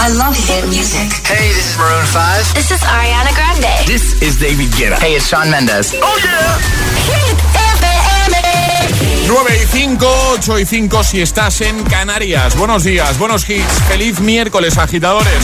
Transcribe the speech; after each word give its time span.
I 0.00 0.08
love 0.10 0.36
hit 0.36 0.64
music. 0.68 1.10
Hey, 1.26 1.48
this 1.54 1.72
is 1.72 1.78
Maroon 1.78 2.06
5. 2.06 2.54
This 2.54 2.70
is 2.70 2.80
Ariana 2.82 3.34
Grande. 3.34 3.86
This 3.86 4.22
is 4.22 4.38
David 4.38 4.70
Guetta. 4.78 4.96
Hey, 5.00 5.16
it's 5.16 5.26
Sean 5.26 5.50
Mendes. 5.50 5.92
Oh, 6.00 6.18
yeah. 6.22 6.58
Hit 7.10 7.38
FM. 7.74 8.36
9 9.26 9.60
y 9.62 9.66
5, 9.66 10.06
8 10.38 10.58
y 10.60 10.66
5 10.66 11.04
si 11.04 11.20
estás 11.20 11.60
en 11.62 11.82
Canarias. 11.84 12.56
Buenos 12.56 12.84
días, 12.84 13.18
buenos 13.18 13.48
hits. 13.50 13.82
Feliz 13.88 14.20
miércoles, 14.20 14.78
agitadores. 14.78 15.42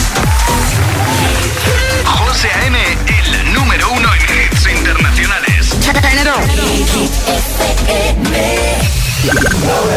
José 2.04 2.48
A.M., 2.50 2.78
el 3.08 3.54
número 3.54 3.90
uno 3.90 4.08
en 4.14 4.22
hits 4.22 4.68
internacionales. 4.68 5.74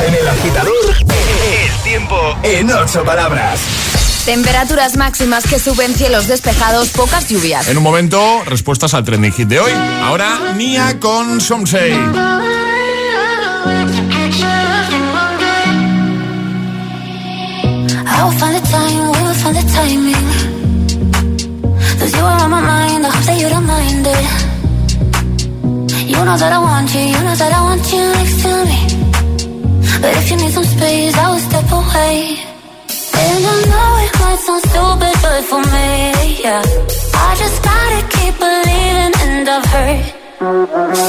En 0.07 0.13
el 0.13 0.27
agitador, 0.27 0.95
El 0.99 1.83
tiempo 1.83 2.37
en 2.43 2.71
ocho 2.71 3.03
palabras. 3.03 3.59
Temperaturas 4.27 4.97
máximas 4.97 5.45
que 5.45 5.57
suben 5.57 5.95
cielos 5.95 6.27
despejados, 6.27 6.89
pocas 6.89 7.29
lluvias. 7.29 7.69
En 7.69 7.77
un 7.77 7.83
momento, 7.83 8.43
respuestas 8.45 8.93
al 8.93 9.05
trending 9.05 9.31
hit 9.31 9.47
de 9.47 9.61
hoy. 9.61 9.71
Ahora, 10.03 10.51
Nia 10.57 10.99
con 10.99 11.39
Somsei. 11.39 11.93
I 11.93 11.95
will 18.21 18.33
find 18.37 18.53
the 18.53 18.61
time, 18.69 19.11
we 19.11 19.21
will 19.23 19.33
find 19.33 19.55
the 19.55 19.63
timing. 19.71 20.27
Cause 21.97 22.13
you 22.13 22.25
are 22.25 22.43
on 22.43 22.49
my 22.51 22.59
mind, 22.59 23.05
I 23.05 23.09
hope 23.09 23.25
that 23.27 23.39
you 23.39 23.47
don't 23.47 23.65
mind 23.65 24.07
it. 24.07 24.27
You 26.05 26.25
know 26.25 26.37
that 26.37 26.51
I 26.51 26.59
want 26.59 26.93
you, 26.93 26.99
you 26.99 27.23
know 27.23 27.33
that 27.33 27.53
I 27.53 27.61
want 27.63 27.93
you 27.93 28.11
next 28.11 28.41
to 28.43 28.65
me. 28.65 28.87
But 30.01 30.17
if 30.17 30.29
you 30.29 30.35
need 30.35 30.51
some 30.51 30.65
space, 30.65 31.15
I 31.15 31.29
will 31.31 31.39
step 31.39 31.71
away. 31.71 32.39
And 33.19 33.45
I 33.45 33.65
know 33.71 33.97
it 34.03 34.06
might 34.21 34.39
sound 34.45 34.61
stupid, 34.69 35.15
but 35.23 35.41
for 35.49 35.61
me, 35.73 35.87
yeah. 36.43 36.63
I 37.27 37.29
just 37.41 37.57
gotta 37.69 38.01
keep 38.15 38.33
believing, 38.45 39.13
and 39.25 39.49
I've 39.55 39.65
heard. 39.73 40.05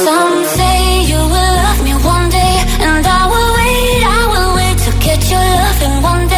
Some 0.06 0.37
say 0.56 0.78
you 1.11 1.20
will 1.34 1.55
love 1.62 1.81
me 1.84 1.95
one 2.14 2.27
day, 2.31 2.55
and 2.86 3.05
I 3.06 3.23
will 3.33 3.51
wait, 3.59 4.03
I 4.19 4.23
will 4.33 4.53
wait 4.59 4.77
to 4.86 4.91
get 5.06 5.20
your 5.33 5.47
loving 5.62 5.97
one 6.03 6.25
day. 6.29 6.38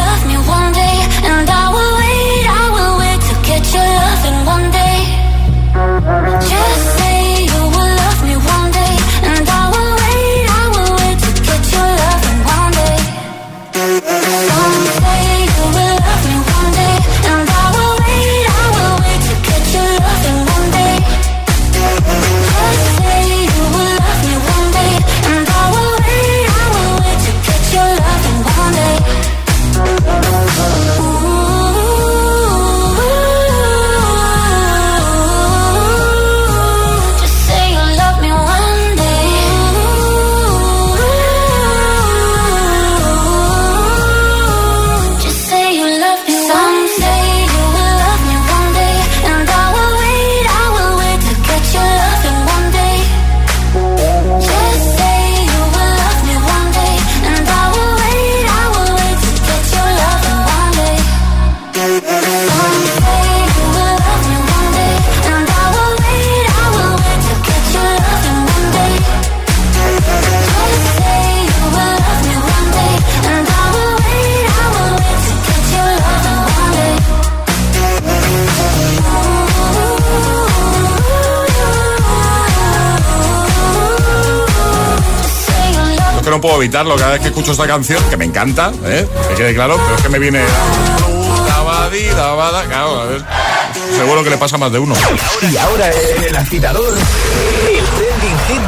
puedo 86.41 86.57
evitarlo 86.57 86.95
cada 86.95 87.11
vez 87.11 87.21
que 87.21 87.27
escucho 87.27 87.51
esta 87.51 87.67
canción, 87.67 88.03
que 88.09 88.17
me 88.17 88.25
encanta, 88.25 88.71
¿eh? 88.83 89.07
que 89.29 89.35
quede 89.35 89.53
claro, 89.53 89.77
pero 89.77 89.95
es 89.95 90.01
que 90.01 90.09
me 90.09 90.19
viene... 90.19 90.41
Seguro 93.95 94.23
que 94.23 94.31
le 94.31 94.37
pasa 94.37 94.57
más 94.57 94.71
de 94.71 94.79
uno. 94.79 94.95
Y 95.49 95.57
ahora 95.57 95.91
el 96.25 96.35
agitador, 96.35 96.93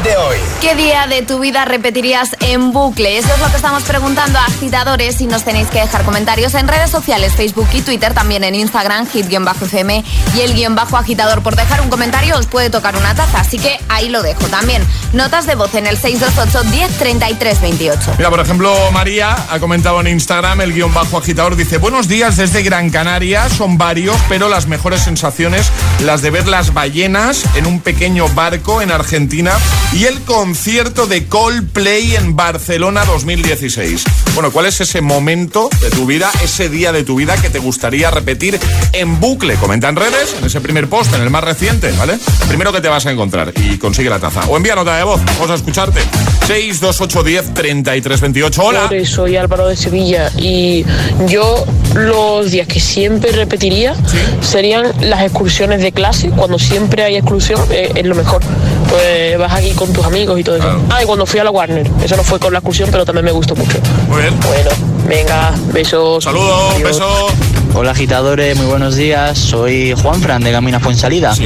de 0.04 0.18
hoy. 0.18 0.38
¿Qué 0.62 0.76
día 0.76 1.08
de 1.08 1.22
tu 1.22 1.40
vida 1.40 1.66
repetirías 1.66 2.36
en 2.42 2.72
bucle? 2.72 3.18
Eso 3.18 3.34
es 3.34 3.40
lo 3.40 3.50
que 3.50 3.56
estamos 3.56 3.84
preguntando 3.84 4.38
a 4.38 4.46
agitadores 4.46 5.20
y 5.22 5.28
nos 5.28 5.44
tenéis 5.44 5.68
que 5.68 5.80
dejar 5.80 6.04
comentarios 6.04 6.54
en 6.56 6.68
redes 6.68 6.92
sociales, 6.92 7.34
Facebook 7.34 7.68
y 7.74 7.82
Twitter, 7.82 8.14
también 8.14 8.44
en 8.44 8.56
Instagram, 8.56 9.08
hit-fm 9.08 10.04
y 10.36 10.42
el 10.42 10.54
guion 10.54 10.76
bajo 10.76 10.98
agitador. 10.98 11.42
Por 11.42 11.56
dejar 11.56 11.82
un 11.82 11.90
comentario 11.90 12.38
os 12.38 12.48
puede 12.48 12.70
tocar 12.70 12.96
una 12.98 13.16
taza, 13.16 13.40
así 13.40 13.58
que 13.58 13.80
ahí 13.90 14.10
lo 14.10 14.22
dejo 14.22 14.46
también. 14.48 14.86
Notas 15.14 15.46
de 15.46 15.56
voz 15.56 15.74
en 15.76 15.88
el 15.88 15.98
628 15.98 16.70
10 16.72 16.98
33 16.98 17.62
28. 17.62 18.16
Mira, 18.18 18.30
por 18.30 18.40
ejemplo, 18.40 18.76
María 18.92 19.36
ha 19.50 19.60
comentado 19.60 20.02
en 20.02 20.08
Instagram, 20.08 20.62
el 20.62 20.74
guion 20.74 20.94
bajo 20.94 21.18
agitador 21.18 21.56
dice, 21.56 21.78
buenos 21.78 22.08
días 22.08 22.36
desde 22.36 22.64
Gran 22.64 22.90
Canaria, 22.90 23.50
son 23.50 23.78
varios, 23.78 24.18
pero 24.28 24.50
las 24.50 24.68
mejores 24.68 25.02
sensaciones, 25.02 25.72
las 26.02 26.22
de 26.22 26.30
ver 26.30 26.48
las 26.48 26.74
ballenas 26.74 27.46
en 27.56 27.66
un 27.66 27.80
pequeño 27.80 28.28
barco 28.30 28.82
en 28.82 28.92
Argentina 28.92 29.54
y 29.96 30.06
el 30.06 30.22
concierto 30.22 31.06
de 31.06 31.28
Coldplay 31.28 32.16
en 32.16 32.36
Barcelona 32.36 33.06
2016. 33.06 34.04
Bueno, 34.34 34.52
¿cuál 34.52 34.66
es 34.66 34.82
ese 34.82 35.02
momento 35.02 35.70
de 35.82 35.92
tu 35.92 36.08
vida, 36.08 36.32
ese 36.44 36.68
día 36.68 36.92
de 36.92 37.04
tu 37.04 37.16
vida 37.16 37.36
que 37.40 37.50
te 37.50 37.60
gustaría 37.60 38.10
repetir 38.10 38.60
en 38.94 39.20
bucle? 39.20 39.56
Comenta 39.56 39.90
en 39.90 39.96
redes, 39.96 40.36
en 40.40 40.46
ese 40.46 40.62
primer 40.62 40.90
post, 40.90 41.14
en 41.14 41.22
el 41.22 41.30
más 41.30 41.44
reciente, 41.44 41.92
¿vale? 41.92 42.18
Primero 42.48 42.74
que 42.74 42.82
te 42.82 42.88
vas 42.88 43.06
a 43.06 43.12
encontrar 43.12 43.54
y 43.56 43.78
consigue 43.78 44.10
la 44.10 44.20
taza. 44.20 44.46
O 44.48 44.58
envía 44.58 44.74
nota 44.74 44.98
de 44.98 45.04
voz, 45.04 45.22
vamos 45.26 45.52
a 45.52 45.56
escucharte. 45.56 46.02
62810 46.48 47.54
3328. 47.54 48.64
Hola. 48.64 48.88
Hola, 48.90 49.06
Soy 49.06 49.38
Álvaro 49.38 49.68
de 49.68 49.76
Sevilla 49.76 50.32
y 50.38 50.86
yo 51.28 51.66
los 51.94 52.52
días 52.52 52.68
que 52.68 52.80
siempre 52.80 53.32
repetiría 53.32 53.96
serían 54.42 54.92
las 55.02 55.22
excursiones 55.22 55.82
de 55.82 55.92
clase, 55.92 56.30
cuando 56.30 56.58
siempre 56.58 57.04
hay 57.04 57.16
excursión, 57.16 57.62
eh, 57.70 57.92
es 57.96 58.06
lo 58.06 58.16
mejor. 58.16 58.42
Pues 58.90 59.38
vas 59.38 59.54
aquí 59.54 59.72
con 59.72 59.83
tus 59.92 60.06
amigos 60.06 60.40
y 60.40 60.44
todo 60.44 60.56
eso. 60.56 60.64
Claro. 60.66 60.82
Ah, 60.90 61.04
y 61.04 61.06
cuando 61.06 61.26
fui 61.26 61.40
a 61.40 61.44
la 61.44 61.52
Warner, 61.52 61.90
eso 62.04 62.16
no 62.16 62.24
fue 62.24 62.40
con 62.40 62.54
la 62.54 62.60
excursión, 62.60 62.90
pero 62.92 63.06
también 63.06 63.26
me 63.26 63.32
gustó 63.32 63.56
mucho. 63.56 63.78
Muy 64.08 64.22
bien. 64.22 64.34
Bueno, 64.42 64.70
venga, 65.08 65.52
besos. 65.74 66.24
Saludos, 66.24 66.74
Adiós. 66.76 66.84
beso. 66.90 67.28
Hola 67.76 67.90
agitadores, 67.92 68.56
muy 68.56 68.68
buenos 68.68 68.96
días. 68.96 69.36
Soy 69.38 69.96
Juan 70.00 70.22
Fran 70.22 70.44
de 70.44 70.52
Camina 70.52 70.80
Fuensalida. 70.80 71.34
Sí. 71.34 71.44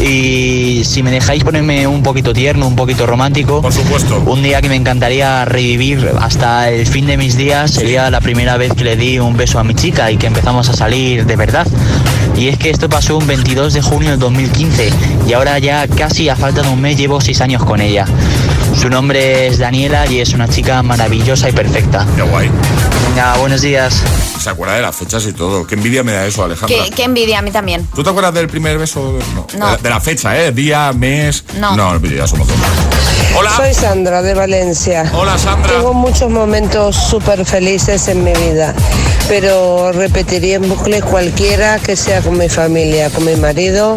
Y 0.00 0.84
si 0.84 1.02
me 1.02 1.10
dejáis 1.10 1.42
ponerme 1.42 1.88
un 1.88 2.04
poquito 2.04 2.32
tierno, 2.32 2.68
un 2.68 2.76
poquito 2.76 3.04
romántico. 3.04 3.62
Por 3.62 3.72
supuesto. 3.72 4.22
Un 4.26 4.44
día 4.44 4.62
que 4.62 4.68
me 4.68 4.76
encantaría 4.76 5.44
revivir 5.44 6.08
hasta 6.20 6.70
el 6.70 6.86
fin 6.86 7.06
de 7.06 7.16
mis 7.16 7.36
días 7.36 7.72
sería 7.72 8.08
la 8.10 8.20
primera 8.20 8.56
vez 8.56 8.72
que 8.74 8.84
le 8.84 8.96
di 8.96 9.18
un 9.18 9.36
beso 9.36 9.58
a 9.58 9.64
mi 9.64 9.74
chica 9.74 10.12
y 10.12 10.18
que 10.18 10.28
empezamos 10.28 10.68
a 10.68 10.72
salir 10.74 11.26
de 11.26 11.34
verdad. 11.34 11.66
Y 12.36 12.48
es 12.48 12.58
que 12.58 12.70
esto 12.70 12.88
pasó 12.88 13.16
un 13.16 13.26
22 13.26 13.72
de 13.72 13.82
junio 13.82 14.10
del 14.10 14.18
2015 14.18 14.90
y 15.26 15.32
ahora 15.32 15.58
ya 15.58 15.86
casi 15.88 16.28
a 16.28 16.36
falta 16.36 16.62
de 16.62 16.68
un 16.68 16.80
mes 16.80 16.96
llevo 16.96 17.20
seis 17.20 17.40
años 17.40 17.64
con 17.64 17.80
ella. 17.80 18.04
Su 18.74 18.90
nombre 18.90 19.46
es 19.46 19.58
Daniela 19.58 20.06
y 20.06 20.20
es 20.20 20.34
una 20.34 20.48
chica 20.48 20.82
maravillosa 20.82 21.48
y 21.48 21.52
perfecta. 21.52 22.06
Venga, 23.16 23.38
buenos 23.38 23.62
días. 23.62 23.94
Se 24.42 24.50
acuerda 24.50 24.74
de 24.74 24.82
las 24.82 24.94
fechas 24.94 25.24
y 25.24 25.32
todo. 25.32 25.66
Qué 25.66 25.74
envidia 25.74 26.02
me 26.02 26.12
da 26.12 26.26
eso, 26.26 26.44
Alejandra. 26.44 26.84
Qué, 26.84 26.90
qué 26.90 27.04
envidia 27.04 27.38
a 27.38 27.42
mí 27.42 27.50
también. 27.50 27.88
¿Tú 27.94 28.04
te 28.04 28.10
acuerdas 28.10 28.34
del 28.34 28.46
primer 28.46 28.76
beso? 28.76 29.18
No. 29.34 29.46
No. 29.58 29.66
De, 29.68 29.72
la, 29.72 29.76
de 29.78 29.88
la 29.88 30.00
fecha, 30.02 30.38
¿eh? 30.38 30.52
Día, 30.52 30.92
mes. 30.92 31.42
No. 31.58 31.74
No, 31.74 31.98
ya 31.98 32.26
somos 32.26 32.46
dos. 32.46 32.56
Hola. 33.34 33.56
Soy 33.56 33.72
Sandra 33.72 34.20
de 34.20 34.34
Valencia. 34.34 35.10
Hola, 35.14 35.38
Sandra. 35.38 35.72
Tengo 35.72 35.94
muchos 35.94 36.28
momentos 36.30 36.94
súper 36.94 37.46
felices 37.46 38.06
en 38.08 38.22
mi 38.22 38.34
vida, 38.34 38.74
pero 39.28 39.92
repetiría 39.92 40.56
en 40.56 40.68
bucle 40.68 41.00
cualquiera 41.00 41.78
que 41.78 41.96
sea 41.96 42.20
con 42.20 42.36
mi 42.36 42.50
familia, 42.50 43.08
con 43.08 43.24
mi 43.24 43.36
marido 43.36 43.96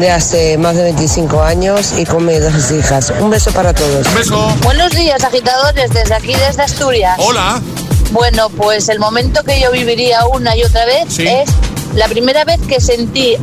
de 0.00 0.10
hace 0.10 0.58
más 0.58 0.74
de 0.74 0.82
25 0.82 1.44
años 1.44 1.94
y 1.96 2.04
con 2.04 2.26
mis 2.26 2.40
dos 2.40 2.72
hijas. 2.72 3.12
Un 3.20 3.30
beso 3.30 3.52
para 3.52 3.72
todos. 3.72 4.04
Un 4.08 4.14
beso. 4.16 4.52
Buenos 4.64 4.90
días, 4.96 5.22
agitadores, 5.22 5.90
desde 5.90 6.12
aquí, 6.12 6.34
desde 6.34 6.62
Asturias. 6.62 7.14
Hola. 7.18 7.62
Bueno, 8.10 8.48
pues 8.50 8.88
el 8.88 8.98
momento 8.98 9.42
que 9.44 9.60
yo 9.60 9.70
viviría 9.70 10.24
una 10.26 10.56
y 10.56 10.62
otra 10.64 10.84
vez 10.86 11.04
Sí. 11.08 11.26
es 11.26 11.50
la 11.94 12.08
primera 12.08 12.44
vez 12.44 12.58
que 12.66 12.80
sentí, 12.80 13.36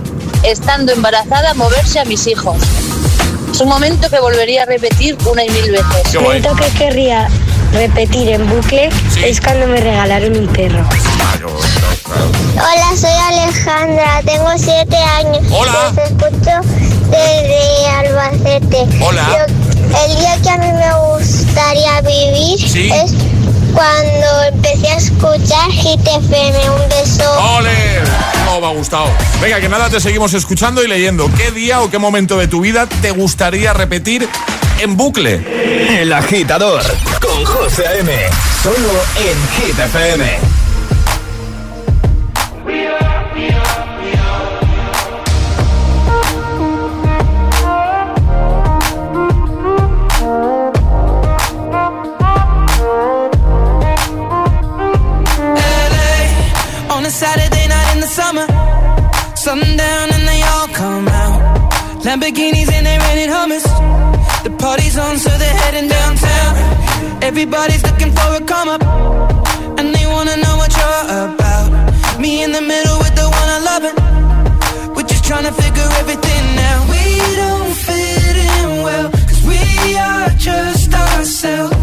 estando 0.44 0.92
embarazada, 0.92 1.54
moverse 1.54 2.00
a 2.00 2.06
mis 2.06 2.26
hijos. 2.28 2.58
Es 3.52 3.62
un 3.62 3.70
momento 3.70 4.10
que 4.10 4.20
volvería 4.20 4.64
a 4.64 4.66
repetir 4.66 5.18
una 5.30 5.44
y 5.44 5.50
mil 5.50 5.72
veces. 5.72 5.86
Qué 6.12 6.18
guay. 6.18 6.42
que 6.42 6.78
querría 6.78 7.28
repetir 7.74 8.30
en 8.30 8.50
bucle 8.50 8.90
Sí. 9.14 9.24
es 9.26 9.40
cuando 9.40 9.68
me 9.68 9.80
regalaron 9.80 10.36
un 10.38 10.48
perro. 10.48 10.84
Hola, 12.56 12.98
soy 13.00 13.12
Alejandra, 13.12 14.22
tengo 14.26 14.50
siete 14.58 14.96
años. 14.98 15.44
Hola. 15.52 15.94
Los 15.96 16.06
escucho 16.06 16.70
desde 17.10 17.88
Albacete. 17.88 18.88
Hola. 19.02 19.24
Yo- 19.30 20.00
el 20.06 20.16
día 20.20 20.38
que 20.42 20.50
a 20.50 20.58
mí 20.58 20.68
me 20.72 20.94
gustaría 21.18 22.02
vivir 22.02 22.60
Sí. 22.70 22.90
es 22.92 23.12
cuando 23.76 24.44
empecé 24.54 24.88
a 24.90 24.98
escuchar 24.98 25.70
Hit 25.70 26.00
FM. 26.00 26.70
Un 26.70 26.90
beso. 26.90 27.32
¡Ole! 27.58 28.02
No, 28.46 28.62
me 28.62 28.68
ha 28.68 28.70
gustado. 28.72 29.08
Venga, 29.42 29.60
que 29.60 29.70
nada, 29.70 29.90
te 29.90 30.00
seguimos 30.00 30.34
escuchando 30.34 30.82
y 30.84 30.88
leyendo. 30.88 31.30
¿Qué 31.36 31.52
día 31.52 31.82
o 31.82 31.90
qué 31.90 32.00
momento 32.00 32.38
de 32.38 32.48
tu 32.48 32.62
vida 32.62 32.88
te 33.02 33.12
gustaría 33.12 33.74
repetir 33.74 34.28
en 34.80 34.96
bucle? 34.96 36.02
El 36.02 36.14
agitador 36.14 36.82
con 37.22 37.44
José 37.46 37.86
A.M. 37.88 38.12
Solo 38.64 38.90
en 39.18 39.68
Hit 39.68 39.78
FM. 39.78 40.55
Lamborghinis 62.16 62.72
and 62.72 62.86
they 62.86 62.98
rented 62.98 63.30
Hummers. 63.30 63.64
The 64.44 64.56
party's 64.58 64.98
on, 64.98 65.18
so 65.18 65.30
they're 65.38 65.58
heading 65.64 65.90
downtown. 65.90 67.22
Everybody's 67.22 67.84
looking 67.84 68.12
for 68.12 68.30
a 68.36 68.42
come 68.42 68.70
up, 68.70 68.82
and 69.78 69.94
they 69.94 70.06
wanna 70.08 70.38
know 70.38 70.56
what 70.56 70.72
you're 70.80 71.04
about. 71.26 71.70
Me 72.18 72.42
in 72.42 72.54
the 72.54 72.62
middle 72.62 72.98
with 73.00 73.16
the 73.16 73.28
one 73.40 73.50
I 73.58 73.60
love 73.70 73.84
it. 73.84 74.96
We're 74.96 75.10
just 75.14 75.26
trying 75.26 75.44
to 75.44 75.52
figure 75.52 75.90
everything 76.00 76.46
out. 76.70 76.84
We 76.88 77.04
don't 77.36 77.74
fit 77.86 78.36
in 78.54 78.84
well, 78.86 79.12
cause 79.12 79.42
we 79.44 79.98
are 79.98 80.30
just 80.38 80.94
ourselves. 80.94 81.75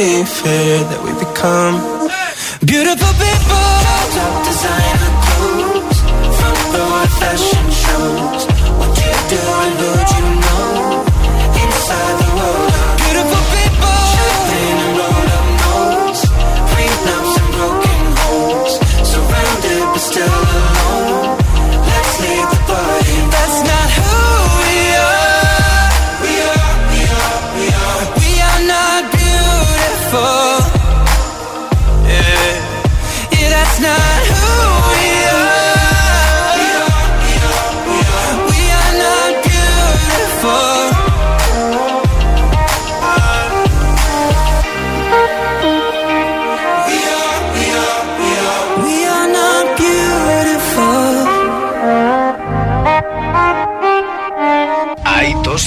Fear 0.00 0.78
that 0.88 1.00
we 1.04 1.12
become 1.20 1.76
beautiful 2.64 3.12
people. 3.20 3.64
Top 4.16 4.44
designer 4.46 4.79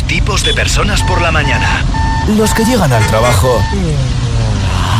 tipos 0.01 0.43
de 0.43 0.53
personas 0.53 1.01
por 1.03 1.21
la 1.21 1.31
mañana. 1.31 1.83
Los 2.37 2.53
que 2.53 2.65
llegan 2.65 2.91
al 2.93 3.05
trabajo 3.07 3.59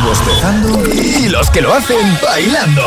bostezando 0.04 0.82
y 0.92 1.28
los 1.28 1.50
que 1.50 1.60
lo 1.60 1.72
hacen 1.72 2.18
bailando. 2.22 2.82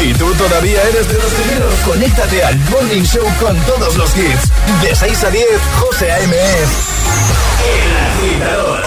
¿Y 0.00 0.12
tú 0.14 0.32
todavía 0.34 0.82
eres 0.82 1.08
de 1.08 1.14
los 1.14 1.32
primeros? 1.32 1.74
Conéctate 1.86 2.44
al 2.44 2.58
Morning 2.70 3.02
Show 3.02 3.24
con 3.40 3.56
todos 3.62 3.96
los 3.96 4.16
hits. 4.16 4.50
De 4.82 4.94
6 4.94 5.24
a 5.24 5.30
10, 5.30 5.46
José 5.80 6.12
A.M. 6.12 6.36
El 6.36 7.96
agitador. 7.96 8.82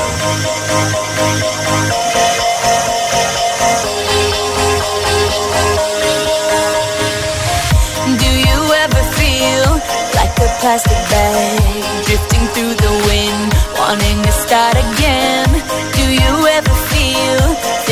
Do 8.19 8.31
you 8.47 8.73
ever 8.83 9.03
feel 9.19 9.69
like 10.15 10.33
a 10.39 10.49
plastic 10.59 10.99
bag 11.09 12.05
drifting 12.05 12.47
through 12.53 12.73
the 12.75 12.93
wind, 13.07 13.53
wanting 13.79 14.21
to 14.23 14.31
start 14.31 14.75
again? 14.75 15.76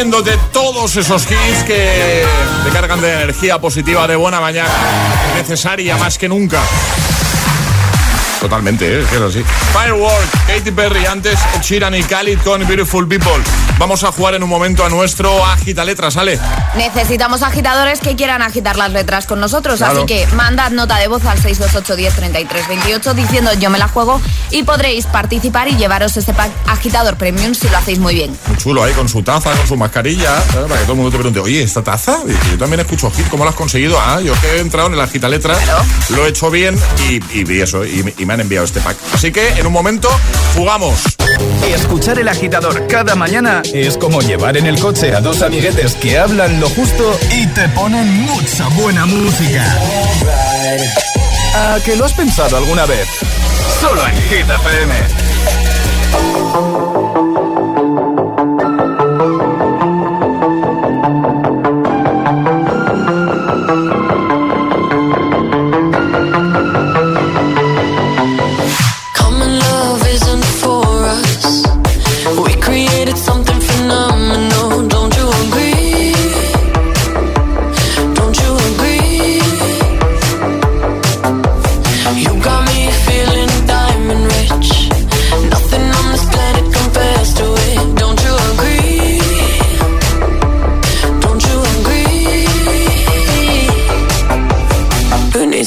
Poniéndote 0.00 0.38
todos 0.50 0.96
esos 0.96 1.30
hits 1.30 1.62
que 1.66 2.24
te 2.64 2.70
cargan 2.70 3.02
de 3.02 3.12
energía 3.12 3.58
positiva 3.58 4.08
de 4.08 4.16
buena 4.16 4.40
mañana. 4.40 4.70
Necesaria 5.36 5.94
más 5.98 6.16
que 6.16 6.26
nunca. 6.26 6.62
Totalmente, 8.40 8.86
¿eh? 8.86 9.00
es 9.02 9.06
que 9.08 9.16
es 9.16 9.22
así. 9.22 9.44
Firework, 9.72 10.46
Katy 10.46 10.70
Perry, 10.70 11.04
antes 11.06 11.38
Sheeran 11.62 11.94
y 11.94 12.02
Khalid 12.02 12.38
con 12.40 12.66
Beautiful 12.66 13.06
People. 13.06 13.30
Vamos 13.78 14.02
a 14.04 14.12
jugar 14.12 14.34
en 14.34 14.42
un 14.42 14.48
momento 14.48 14.84
a 14.84 14.88
nuestro 14.88 15.44
Agita 15.44 15.84
Letras, 15.84 16.14
¿sale? 16.14 16.38
Necesitamos 16.76 17.42
agitadores 17.42 18.00
que 18.00 18.16
quieran 18.16 18.40
agitar 18.42 18.76
las 18.76 18.90
letras 18.92 19.26
con 19.26 19.40
nosotros, 19.40 19.78
Claro. 19.78 19.98
así 19.98 20.06
que 20.06 20.26
mandad 20.34 20.70
nota 20.70 20.96
de 20.98 21.08
voz 21.08 21.24
al 21.26 21.36
628 21.38 21.96
10 21.96 22.14
33 22.14 22.68
28 22.68 23.14
diciendo 23.14 23.50
yo 23.54 23.68
me 23.70 23.78
la 23.78 23.88
juego 23.88 24.20
y 24.50 24.62
podréis 24.62 25.06
participar 25.06 25.68
y 25.68 25.76
llevaros 25.76 26.16
este 26.16 26.32
pack 26.32 26.50
agitador 26.66 27.16
premium 27.16 27.54
si 27.54 27.68
lo 27.68 27.76
hacéis 27.76 27.98
muy 27.98 28.14
bien. 28.14 28.36
Muy 28.46 28.56
chulo 28.56 28.82
ahí 28.84 28.92
con 28.94 29.08
su 29.08 29.22
taza, 29.22 29.50
con 29.52 29.66
su 29.66 29.76
mascarilla, 29.76 30.38
¿eh? 30.38 30.64
para 30.68 30.76
que 30.80 30.82
todo 30.82 30.92
el 30.92 30.96
mundo 30.98 31.10
te 31.10 31.16
pregunte, 31.18 31.40
oye, 31.40 31.62
¿esta 31.62 31.82
taza? 31.82 32.18
Yo 32.50 32.58
también 32.58 32.80
escucho 32.80 33.10
hit, 33.10 33.28
¿cómo 33.28 33.44
lo 33.44 33.50
has 33.50 33.56
conseguido? 33.56 33.98
Ah, 34.00 34.20
yo 34.20 34.32
que 34.40 34.46
he 34.56 34.60
entrado 34.60 34.88
en 34.88 34.94
el 34.94 35.00
Agita 35.00 35.28
Letras, 35.28 35.58
lo 36.10 36.24
he 36.24 36.30
hecho 36.30 36.50
bien 36.50 36.78
y, 37.08 37.16
y- 37.38 37.50
y 37.50 37.60
eso, 37.60 37.84
y, 37.84 38.02
me- 38.02 38.14
y 38.16 38.24
me 38.30 38.34
han 38.34 38.40
enviado 38.42 38.64
este 38.64 38.80
pack. 38.80 38.96
Así 39.12 39.32
que 39.32 39.48
en 39.58 39.66
un 39.66 39.72
momento 39.72 40.08
jugamos. 40.54 41.02
Escuchar 41.66 42.16
el 42.20 42.28
agitador 42.28 42.86
cada 42.86 43.16
mañana 43.16 43.60
es 43.74 43.96
como 43.96 44.20
llevar 44.20 44.56
en 44.56 44.66
el 44.66 44.78
coche 44.78 45.12
a 45.16 45.20
dos 45.20 45.42
amiguetes 45.42 45.96
que 45.96 46.16
hablan 46.16 46.60
lo 46.60 46.68
justo 46.68 47.18
y 47.32 47.48
te 47.48 47.68
ponen 47.70 48.20
mucha 48.22 48.68
buena 48.68 49.04
música. 49.04 49.64
¿A 51.56 51.78
que 51.84 51.96
lo 51.96 52.04
has 52.04 52.12
pensado 52.12 52.56
alguna 52.56 52.86
vez? 52.86 53.08
Solo 53.80 54.00
en 54.06 54.14
Hit 54.14 54.48
FM. 54.48 54.94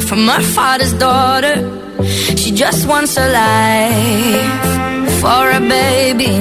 From 0.00 0.24
my 0.26 0.42
father's 0.42 0.92
daughter. 0.94 1.56
She 2.36 2.50
just 2.50 2.86
wants 2.88 3.16
a 3.16 3.26
life 3.30 5.10
for 5.20 5.44
a 5.58 5.60
baby. 5.60 6.34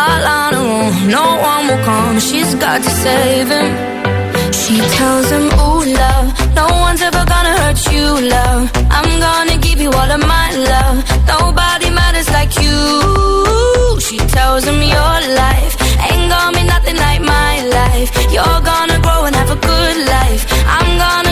All 0.00 0.24
on 0.38 0.54
her 0.54 0.66
own, 0.78 1.08
no 1.08 1.26
one 1.50 1.66
will 1.68 1.84
come. 1.84 2.18
She's 2.18 2.54
got 2.56 2.82
to 2.82 2.90
save 2.90 3.48
him. 3.48 3.70
She 4.52 4.76
tells 4.98 5.30
him, 5.30 5.46
Ooh, 5.64 5.84
love, 6.02 6.26
no 6.54 6.66
one's 6.86 7.00
ever 7.00 7.24
gonna 7.24 7.54
hurt 7.62 7.80
you, 7.92 8.06
love. 8.36 8.70
I'm 8.90 9.10
gonna 9.26 9.58
give 9.58 9.80
you 9.80 9.90
all 9.90 10.10
of 10.16 10.20
my 10.20 10.48
love. 10.72 10.96
Nobody 11.34 11.90
matters 11.90 12.28
like 12.30 12.52
you. 12.64 14.00
She 14.00 14.18
tells 14.36 14.64
him, 14.64 14.80
Your 14.82 15.16
life 15.44 15.74
ain't 16.10 16.28
gonna 16.30 16.58
be 16.58 16.64
nothing 16.66 16.96
like 16.96 17.20
my 17.20 17.52
life. 17.78 18.08
You're 18.34 18.60
gonna 18.72 18.98
grow 19.00 19.24
and 19.26 19.36
have 19.36 19.50
a 19.50 19.60
good 19.70 19.96
life. 20.16 20.42
I'm 20.76 20.90
gonna 21.04 21.27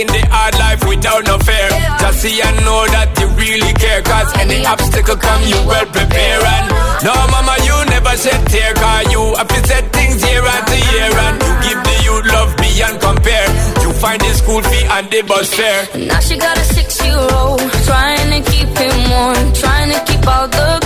in 0.00 0.06
the 0.06 0.22
hard 0.30 0.54
life 0.54 0.82
without 0.86 1.26
no 1.26 1.36
fear. 1.42 1.68
Just 1.98 2.22
see 2.22 2.38
and 2.40 2.56
know 2.62 2.86
that 2.94 3.10
you 3.18 3.26
really 3.34 3.72
care. 3.74 4.02
Cause 4.02 4.30
any 4.38 4.62
obstacle 4.64 5.16
come, 5.16 5.42
you 5.42 5.58
well 5.66 5.86
prepare. 5.90 6.38
And 6.38 6.66
no, 7.02 7.14
mama, 7.34 7.58
you 7.66 7.74
never 7.90 8.14
shed 8.14 8.38
tear. 8.46 8.72
Cause 8.74 9.10
you 9.10 9.22
have 9.34 9.48
to 9.50 9.60
set 9.66 9.90
things 9.90 10.22
year 10.22 10.44
after 10.46 10.78
year. 10.78 11.10
And 11.10 11.36
you 11.42 11.52
give 11.66 11.80
the 11.82 11.96
youth 12.06 12.26
love 12.30 12.50
beyond 12.62 12.96
compare. 13.02 13.48
You 13.82 13.90
find 13.98 14.20
the 14.20 14.32
school 14.38 14.62
fee 14.62 14.86
and 14.86 15.06
the 15.10 15.20
bus 15.26 15.50
fare. 15.52 15.82
Now 16.06 16.20
she 16.20 16.38
got 16.38 16.56
a 16.56 16.64
six 16.70 17.02
year 17.02 17.18
old. 17.18 17.60
Trying 17.90 18.30
to 18.30 18.40
keep 18.50 18.70
him 18.70 18.96
warm. 19.10 19.46
Trying 19.58 19.90
to 19.90 20.00
keep 20.06 20.22
all 20.26 20.46
the. 20.46 20.79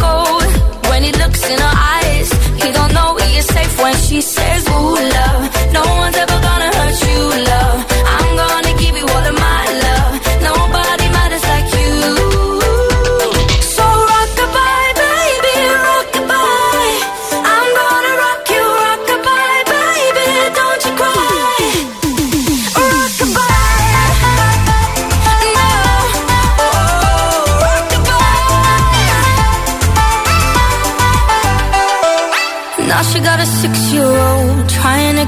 He 1.04 1.12
looks 1.12 1.42
in 1.52 1.58
her 1.58 1.76
eyes, 2.00 2.28
he 2.62 2.72
don't 2.72 2.92
know 2.94 3.14
he 3.16 3.36
is 3.36 3.46
safe 3.46 3.74
when 3.82 3.94
she 4.06 4.22
says, 4.22 4.60
Ooh, 4.68 4.96
love. 5.18 5.42
No 5.76 5.82
one's 6.00 6.16
ever 6.16 6.38
gonna 6.48 6.70
hurt 6.78 6.98
you, 7.08 7.20
love. 7.52 7.78
I'm 8.16 8.30
gonna 8.42 8.72
give 8.82 8.94
you 9.00 9.06
all 9.14 9.24
of 9.32 9.36
my 9.48 9.64
love. 9.86 10.12
Nobody 10.50 11.03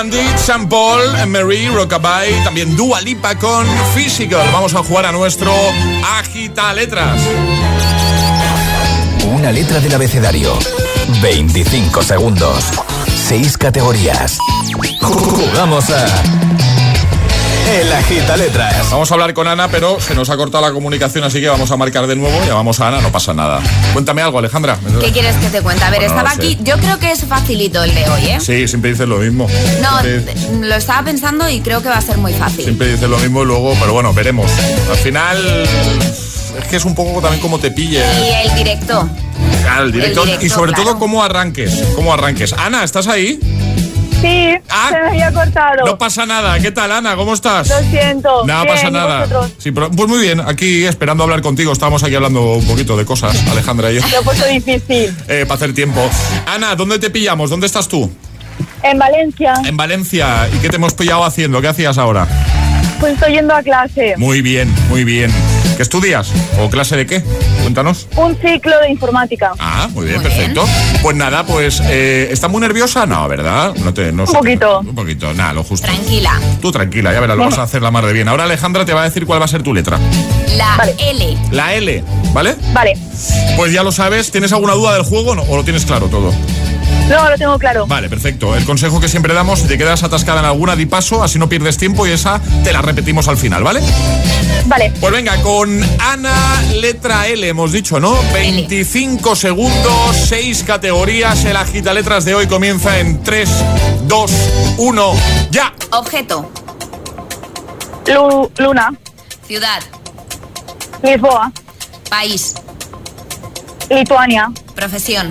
Bandit, 0.00 0.38
Sam 0.38 0.66
Paul, 0.66 1.26
Mary, 1.26 1.68
Rockabye, 1.68 2.32
también 2.42 2.74
Dua 2.74 3.02
Lipa 3.02 3.34
con 3.34 3.66
Physical. 3.94 4.48
Vamos 4.50 4.72
a 4.74 4.82
jugar 4.82 5.04
a 5.04 5.12
nuestro 5.12 5.52
Agita 6.18 6.72
Letras. 6.72 7.20
Una 9.26 9.52
letra 9.52 9.78
del 9.78 9.94
abecedario. 9.94 10.58
25 11.20 12.02
segundos. 12.02 12.64
6 13.28 13.58
categorías. 13.58 14.38
Jugamos 15.02 15.90
a. 15.90 16.69
El 17.70 17.92
Agita 17.92 18.36
Letras. 18.36 18.90
Vamos 18.90 19.10
a 19.10 19.14
hablar 19.14 19.32
con 19.32 19.46
Ana, 19.46 19.68
pero 19.68 20.00
se 20.00 20.14
nos 20.16 20.28
ha 20.28 20.36
cortado 20.36 20.66
la 20.66 20.72
comunicación, 20.72 21.22
así 21.22 21.40
que 21.40 21.48
vamos 21.48 21.70
a 21.70 21.76
marcar 21.76 22.08
de 22.08 22.16
nuevo. 22.16 22.36
Llamamos 22.44 22.80
a 22.80 22.88
Ana, 22.88 23.00
no 23.00 23.12
pasa 23.12 23.32
nada. 23.32 23.60
Cuéntame 23.92 24.22
algo, 24.22 24.40
Alejandra. 24.40 24.76
¿Qué 25.00 25.12
quieres 25.12 25.36
que 25.36 25.48
te 25.50 25.62
cuente? 25.62 25.84
A 25.84 25.90
ver, 25.90 26.00
Bueno, 26.00 26.14
estaba 26.16 26.32
aquí. 26.34 26.58
Yo 26.62 26.76
creo 26.78 26.98
que 26.98 27.12
es 27.12 27.24
facilito 27.24 27.84
el 27.84 27.94
de 27.94 28.08
hoy, 28.08 28.26
¿eh? 28.26 28.40
Sí, 28.40 28.66
siempre 28.66 28.90
dices 28.90 29.06
lo 29.06 29.18
mismo. 29.18 29.46
No, 29.80 30.00
Siempre, 30.00 30.34
lo 30.66 30.74
estaba 30.74 31.04
pensando 31.04 31.48
y 31.48 31.60
creo 31.60 31.80
que 31.80 31.88
va 31.88 31.98
a 31.98 32.02
ser 32.02 32.18
muy 32.18 32.32
fácil. 32.34 32.64
siempre 32.64 32.88
dices 32.88 33.08
lo 33.08 33.18
mismo 33.18 33.42
y 33.42 33.46
luego, 33.46 33.74
pero 33.78 33.92
bueno, 33.92 34.12
veremos. 34.12 34.50
Al 34.90 34.96
final, 34.96 35.38
es 36.58 36.64
que 36.68 36.76
es 36.76 36.84
un 36.84 36.96
poco 36.96 37.20
también 37.20 37.40
como 37.40 37.60
te 37.60 37.70
pille. 37.70 38.02
Y 38.20 38.48
el 38.48 38.54
directo. 38.56 39.08
Claro, 39.62 39.84
el 39.84 39.92
directo, 39.92 40.22
el 40.22 40.26
directo, 40.26 40.46
y 40.46 40.48
sobre 40.48 40.72
claro. 40.72 40.90
todo 40.90 40.98
cómo 40.98 41.22
arranques, 41.22 41.72
cómo 41.94 42.12
arranques. 42.12 42.52
Ana, 42.52 42.82
¿estás 42.82 43.06
ahí? 43.06 43.38
Sí, 44.20 44.52
se 44.90 45.00
me 45.00 45.08
había 45.08 45.32
cortado. 45.32 45.86
No 45.86 45.98
pasa 45.98 46.26
nada. 46.26 46.58
¿Qué 46.60 46.70
tal, 46.70 46.92
Ana? 46.92 47.16
¿Cómo 47.16 47.32
estás? 47.34 47.68
Lo 47.68 47.78
siento. 47.90 48.44
Nada 48.46 48.64
Bien, 48.64 48.74
pasa 48.74 48.88
¿y 48.88 48.92
nada. 48.92 49.26
Sí, 49.58 49.70
pero- 49.72 49.90
pues 49.90 50.08
muy 50.08 50.18
bien, 50.20 50.40
aquí 50.40 50.84
esperando 50.84 51.24
hablar 51.24 51.40
contigo. 51.42 51.72
Estábamos 51.72 52.02
aquí 52.02 52.14
hablando 52.14 52.54
un 52.54 52.66
poquito 52.66 52.96
de 52.96 53.04
cosas, 53.04 53.36
Alejandra 53.50 53.90
y 53.90 53.96
yo, 53.96 54.02
Lo 54.10 54.20
he 54.20 54.22
puesto 54.22 54.46
difícil. 54.46 55.14
eh, 55.28 55.44
para 55.46 55.54
hacer 55.54 55.74
tiempo. 55.74 56.00
Ana, 56.46 56.74
¿dónde 56.76 56.98
te 56.98 57.10
pillamos? 57.10 57.50
¿Dónde 57.50 57.66
estás 57.66 57.88
tú? 57.88 58.10
En 58.82 58.98
Valencia, 58.98 59.54
En 59.64 59.76
Valencia. 59.76 60.48
¿Y 60.54 60.58
qué 60.58 60.68
te 60.68 60.76
hemos 60.76 60.94
pillado 60.94 61.24
haciendo? 61.24 61.60
¿Qué 61.60 61.68
hacías 61.68 61.96
ahora? 61.98 62.26
pues 62.98 63.14
estoy 63.14 63.32
yendo 63.32 63.54
a 63.54 63.62
clase. 63.62 64.14
Muy 64.18 64.42
bien, 64.42 64.70
muy 64.90 65.04
bien. 65.04 65.32
¿Qué 65.76 65.82
estudias? 65.82 66.30
¿O 66.60 66.68
clase 66.68 66.96
de 66.96 67.06
qué? 67.06 67.22
Cuéntanos. 67.62 68.06
Un 68.16 68.36
ciclo 68.36 68.78
de 68.80 68.90
informática. 68.90 69.52
Ah, 69.58 69.88
muy 69.92 70.06
bien, 70.06 70.22
perfecto. 70.22 70.64
Pues 71.02 71.16
nada, 71.16 71.44
pues, 71.46 71.80
eh, 71.86 72.28
¿está 72.30 72.48
muy 72.48 72.60
nerviosa? 72.60 73.06
No, 73.06 73.26
¿verdad? 73.28 73.74
No 73.76 73.94
te, 73.94 74.12
no 74.12 74.24
Un 74.24 74.28
sé. 74.28 74.36
poquito. 74.36 74.80
Un 74.80 74.94
poquito, 74.94 75.32
nada, 75.34 75.54
lo 75.54 75.64
justo. 75.64 75.86
Tranquila. 75.86 76.38
Tú 76.60 76.70
tranquila, 76.70 77.12
ya 77.12 77.20
verás, 77.20 77.36
lo 77.36 77.44
vas 77.44 77.58
a 77.58 77.62
hacer 77.62 77.82
la 77.82 77.90
mar 77.90 78.04
de 78.04 78.12
bien. 78.12 78.28
Ahora 78.28 78.44
Alejandra 78.44 78.84
te 78.84 78.92
va 78.92 79.02
a 79.02 79.04
decir 79.04 79.24
cuál 79.26 79.40
va 79.40 79.44
a 79.44 79.48
ser 79.48 79.62
tu 79.62 79.72
letra. 79.72 79.98
La 80.56 80.76
L. 80.98 81.38
La 81.52 81.74
L, 81.74 82.04
¿vale? 82.32 82.56
Vale. 82.72 82.98
Pues 83.56 83.72
ya 83.72 83.82
lo 83.82 83.92
sabes, 83.92 84.30
¿tienes 84.30 84.52
alguna 84.52 84.74
duda 84.74 84.94
del 84.94 85.02
juego 85.04 85.34
no? 85.34 85.42
o 85.42 85.56
lo 85.56 85.64
tienes 85.64 85.84
claro 85.86 86.08
todo? 86.08 86.32
No, 87.08 87.28
lo 87.28 87.36
tengo 87.36 87.58
claro. 87.58 87.86
Vale, 87.86 88.08
perfecto. 88.08 88.54
El 88.54 88.64
consejo 88.64 89.00
que 89.00 89.08
siempre 89.08 89.34
damos, 89.34 89.60
si 89.60 89.66
te 89.66 89.76
quedas 89.76 90.02
atascada 90.04 90.40
en 90.40 90.46
alguna, 90.46 90.76
di 90.76 90.86
paso, 90.86 91.22
así 91.24 91.38
no 91.40 91.48
pierdes 91.48 91.76
tiempo 91.76 92.06
y 92.06 92.10
esa 92.12 92.40
te 92.62 92.72
la 92.72 92.82
repetimos 92.82 93.26
al 93.26 93.36
final, 93.36 93.64
¿vale? 93.64 93.80
Vale. 94.66 94.92
Pues 95.00 95.12
venga, 95.12 95.40
con 95.42 95.82
Ana, 95.98 96.62
letra 96.80 97.26
L, 97.26 97.48
hemos 97.48 97.72
dicho, 97.72 97.98
¿no? 97.98 98.16
25 98.32 99.34
segundos, 99.34 100.16
6 100.28 100.62
categorías. 100.64 101.44
El 101.44 101.56
agita 101.56 101.92
letras 101.94 102.24
de 102.24 102.34
hoy 102.36 102.46
comienza 102.46 102.98
en 103.00 103.22
3, 103.24 103.48
2, 104.04 104.30
1, 104.78 105.12
ya. 105.50 105.72
Objeto. 105.92 106.48
Lu- 108.06 108.50
Luna, 108.58 108.92
Ciudad. 109.46 109.82
Lisboa, 111.02 111.50
País. 112.08 112.54
Lituania, 113.88 114.50
Profesión. 114.76 115.28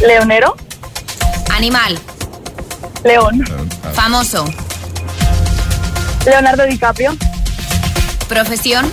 Leonero, 0.00 0.56
Animal. 1.50 1.98
León, 3.04 3.44
Famoso. 3.94 4.44
Leonardo 6.24 6.64
DiCaprio, 6.66 7.16
Profesión. 8.28 8.90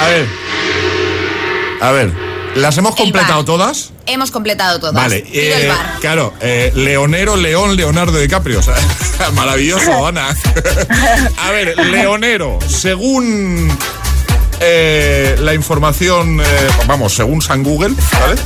A 0.00 0.08
ver. 0.08 0.26
A 1.80 1.90
ver. 1.90 2.12
¿Las 2.54 2.78
hemos 2.78 2.94
completado 2.94 3.44
todas? 3.44 3.90
Hemos 4.06 4.30
completado 4.30 4.78
todas. 4.78 4.94
Vale, 4.94 5.24
eh, 5.32 5.66
bar. 5.68 5.98
claro, 6.00 6.32
eh, 6.40 6.70
Leonero, 6.74 7.36
León, 7.36 7.76
Leonardo 7.76 8.16
DiCaprio. 8.18 8.60
o 8.60 8.62
sea, 8.62 8.76
maravilloso, 9.32 10.06
Ana. 10.06 10.28
A 11.38 11.50
ver, 11.50 11.76
Leonero, 11.76 12.58
según 12.68 13.76
eh, 14.66 15.36
la 15.40 15.52
información, 15.52 16.40
eh, 16.40 16.44
vamos, 16.86 17.14
según 17.14 17.42
San 17.42 17.62
Google, 17.62 17.94
¿vale? 18.20 18.36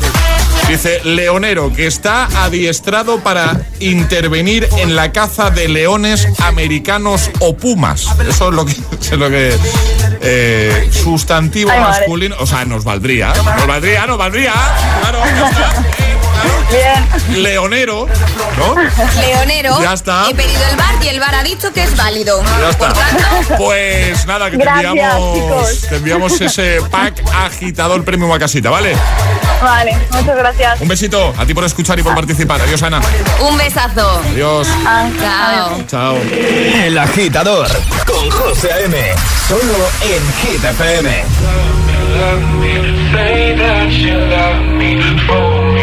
Dice, 0.69 1.01
leonero 1.05 1.73
que 1.73 1.87
está 1.87 2.27
adiestrado 2.45 3.21
para 3.21 3.61
intervenir 3.81 4.69
en 4.79 4.97
la 4.97 5.13
caza 5.13 5.51
de 5.51 5.69
leones 5.69 6.29
americanos 6.41 7.31
o 7.39 7.57
pumas. 7.57 8.09
Eso 8.29 8.49
es 8.49 8.55
lo 8.55 8.67
que... 8.67 8.75
Es 9.09 9.17
lo 9.17 9.31
que 9.31 9.57
eh, 10.21 10.91
sustantivo 10.93 11.71
Ay, 11.71 11.81
masculino... 11.81 12.37
O 12.41 12.47
sea, 12.47 12.67
nos 12.67 12.85
valdría. 12.85 13.33
Nos 13.33 13.67
valdría, 13.67 14.07
nos 14.07 14.19
valdría. 14.19 14.53
Claro, 15.01 15.21
ya 15.25 15.49
está. 15.49 15.87
Bien. 16.71 17.43
Leonero, 17.43 18.07
¿no? 18.59 18.75
Leonero. 19.21 19.81
Ya 19.83 19.93
está. 19.95 20.29
He 20.29 20.35
pedido 20.35 20.61
el 20.71 20.77
bar 20.77 20.95
y 21.03 21.09
el 21.09 21.21
bar 21.21 21.35
ha 21.35 21.43
dicho 21.43 21.73
que 21.73 21.83
es 21.83 21.97
válido. 21.97 22.43
Ya 22.61 22.69
está. 22.71 22.93
Pues 23.57 24.27
nada, 24.27 24.51
que 24.51 24.59
te 24.59 24.65
Gracias, 24.65 24.87
enviamos, 24.91 25.35
chicos. 25.35 25.81
te 25.89 25.97
enviamos 25.97 26.41
ese 26.41 26.81
pack 26.91 27.23
agitador 27.35 28.05
premium 28.05 28.33
a 28.33 28.39
casita, 28.39 28.71
¿vale? 28.71 28.95
Vale, 29.63 29.97
muchas 30.13 30.37
gracias. 30.37 30.81
Un 30.81 30.89
besito 30.89 31.35
a 31.37 31.45
ti 31.47 31.55
por 31.55 31.65
escuchar 31.65 31.99
y 31.99 32.03
por 32.03 32.15
participar. 32.15 32.61
Adiós, 32.61 32.83
Ana. 32.83 33.01
un 33.41 33.57
besazo. 33.57 34.23
Adiós. 34.33 34.69
Ah, 34.87 35.09
Chao. 35.19 35.83
Chao. 35.87 36.17
El 36.31 36.97
agitador 36.99 37.69
con 38.07 38.31
José 38.31 38.73
A.M. 38.73 38.97
Solo 39.49 39.89
en 40.03 40.33
Hit 40.53 40.65
FM. 40.65 41.25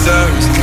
deserves 0.00 0.59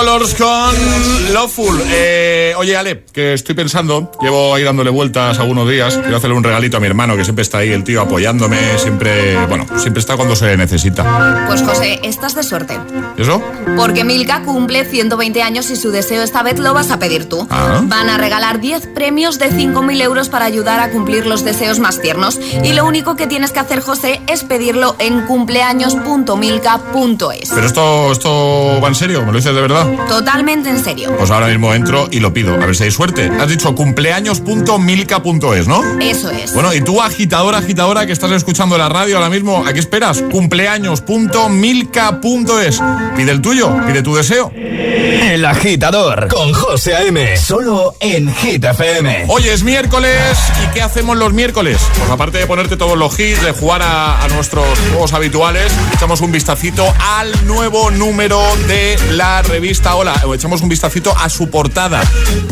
Colors 0.00 0.34
con 0.34 1.34
Loveful. 1.34 1.78
Eh, 1.88 2.54
oye, 2.56 2.74
Ale, 2.74 3.04
que 3.12 3.34
estoy 3.34 3.54
pensando, 3.54 4.10
llevo 4.22 4.54
ahí 4.54 4.62
dándole 4.62 4.88
vueltas 4.88 5.38
algunos 5.38 5.68
días. 5.68 5.98
Quiero 5.98 6.16
hacerle 6.16 6.36
un 6.36 6.42
regalito 6.42 6.78
a 6.78 6.80
mi 6.80 6.86
hermano, 6.86 7.18
que 7.18 7.24
siempre 7.24 7.42
está 7.42 7.58
ahí, 7.58 7.70
el 7.70 7.84
tío, 7.84 8.00
apoyándome. 8.00 8.78
Siempre, 8.78 9.36
bueno, 9.44 9.66
siempre 9.76 10.00
está 10.00 10.16
cuando 10.16 10.34
se 10.36 10.56
necesita. 10.56 11.44
Pues 11.46 11.60
José, 11.60 12.00
estás 12.02 12.34
de 12.34 12.44
suerte. 12.44 12.78
¿Eso? 13.18 13.42
Porque 13.76 14.04
Milka 14.04 14.42
cumple 14.42 14.86
120 14.86 15.42
años 15.42 15.70
y 15.70 15.76
su 15.76 15.90
deseo 15.90 16.22
esta 16.22 16.42
vez 16.42 16.58
lo 16.58 16.72
vas 16.72 16.90
a 16.90 16.98
pedir 16.98 17.28
tú. 17.28 17.46
Ah. 17.50 17.82
Van 17.84 18.08
a 18.08 18.16
regalar 18.16 18.58
10 18.58 18.86
premios 18.94 19.38
de 19.38 19.50
5.000 19.50 20.00
euros 20.00 20.30
para 20.30 20.46
ayudar 20.46 20.80
a 20.80 20.88
cumplir 20.90 21.26
los 21.26 21.44
deseos 21.44 21.78
más 21.78 22.00
tiernos. 22.00 22.40
Y 22.64 22.72
lo 22.72 22.86
único 22.86 23.16
que 23.16 23.26
tienes 23.26 23.52
que 23.52 23.58
hacer, 23.58 23.82
José, 23.82 24.22
es 24.28 24.44
pedirlo 24.44 24.96
en 24.98 25.26
cumpleaños.milka.es. 25.26 27.50
Pero 27.50 27.66
esto, 27.66 28.12
esto 28.12 28.80
va 28.82 28.88
en 28.88 28.94
serio, 28.94 29.20
¿me 29.26 29.32
lo 29.32 29.36
dices 29.36 29.54
de 29.54 29.60
verdad? 29.60 29.89
Totalmente 30.08 30.70
en 30.70 30.82
serio. 30.82 31.14
Pues 31.16 31.30
ahora 31.30 31.46
mismo 31.48 31.72
entro 31.74 32.08
y 32.10 32.20
lo 32.20 32.32
pido, 32.32 32.54
a 32.54 32.66
ver 32.66 32.76
si 32.76 32.84
hay 32.84 32.90
suerte. 32.90 33.30
Has 33.40 33.48
dicho 33.48 33.74
cumpleaños.milka.es, 33.74 35.68
¿no? 35.68 35.82
Eso 36.00 36.30
es. 36.30 36.52
Bueno, 36.54 36.72
y 36.74 36.80
tú, 36.80 37.00
agitadora, 37.00 37.58
agitadora, 37.58 38.06
que 38.06 38.12
estás 38.12 38.30
escuchando 38.32 38.76
la 38.78 38.88
radio 38.88 39.16
ahora 39.16 39.30
mismo, 39.30 39.64
¿a 39.66 39.72
qué 39.72 39.80
esperas? 39.80 40.22
Cumpleaños.milka.es. 40.30 42.80
Pide 43.16 43.32
el 43.32 43.40
tuyo, 43.40 43.74
pide 43.86 44.02
tu 44.02 44.14
deseo. 44.14 44.52
El 44.54 45.44
agitador 45.44 46.28
con 46.28 46.52
José 46.52 46.94
A.M. 46.96 47.36
Solo 47.36 47.94
en 48.00 48.32
Hit 48.34 48.64
FM. 48.64 49.26
Hoy 49.28 49.48
es 49.48 49.62
miércoles 49.62 50.36
y 50.64 50.74
¿qué 50.74 50.82
hacemos 50.82 51.16
los 51.16 51.32
miércoles? 51.32 51.78
Pues 51.96 52.10
aparte 52.10 52.38
de 52.38 52.46
ponerte 52.46 52.76
todos 52.76 52.98
los 52.98 53.18
hits, 53.18 53.42
de 53.42 53.52
jugar 53.52 53.82
a, 53.82 54.22
a 54.24 54.28
nuestros 54.28 54.66
juegos 54.90 55.12
habituales, 55.12 55.72
echamos 55.94 56.20
un 56.20 56.32
vistacito 56.32 56.92
al 57.18 57.46
nuevo 57.46 57.90
número 57.90 58.40
de 58.66 58.98
la 59.12 59.42
revista 59.42 59.79
Hola, 59.82 60.22
o 60.24 60.34
echamos 60.34 60.60
un 60.60 60.68
vistacito 60.68 61.16
a 61.16 61.28
su 61.28 61.50
portada, 61.50 62.02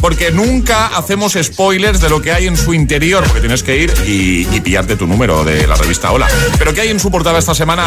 porque 0.01 0.33
nunca 0.33 0.87
hacemos 0.89 1.37
spoilers 1.41 2.01
de 2.01 2.09
lo 2.09 2.21
que 2.21 2.33
hay 2.33 2.47
en 2.47 2.57
su 2.57 2.75
interior, 2.75 3.23
porque 3.25 3.41
tienes 3.41 3.63
que 3.63 3.77
ir 3.77 3.95
y, 4.07 4.49
y 4.55 4.61
pillarte 4.61 4.97
tu 4.97 5.07
número 5.07 5.45
de 5.45 5.67
la 5.67 5.77
revista 5.77 6.11
Hola. 6.11 6.27
Pero 6.59 6.75
¿qué 6.75 6.81
hay 6.81 6.89
en 6.89 6.99
su 6.99 7.11
portada 7.11 7.39
esta 7.39 7.55
semana? 7.55 7.85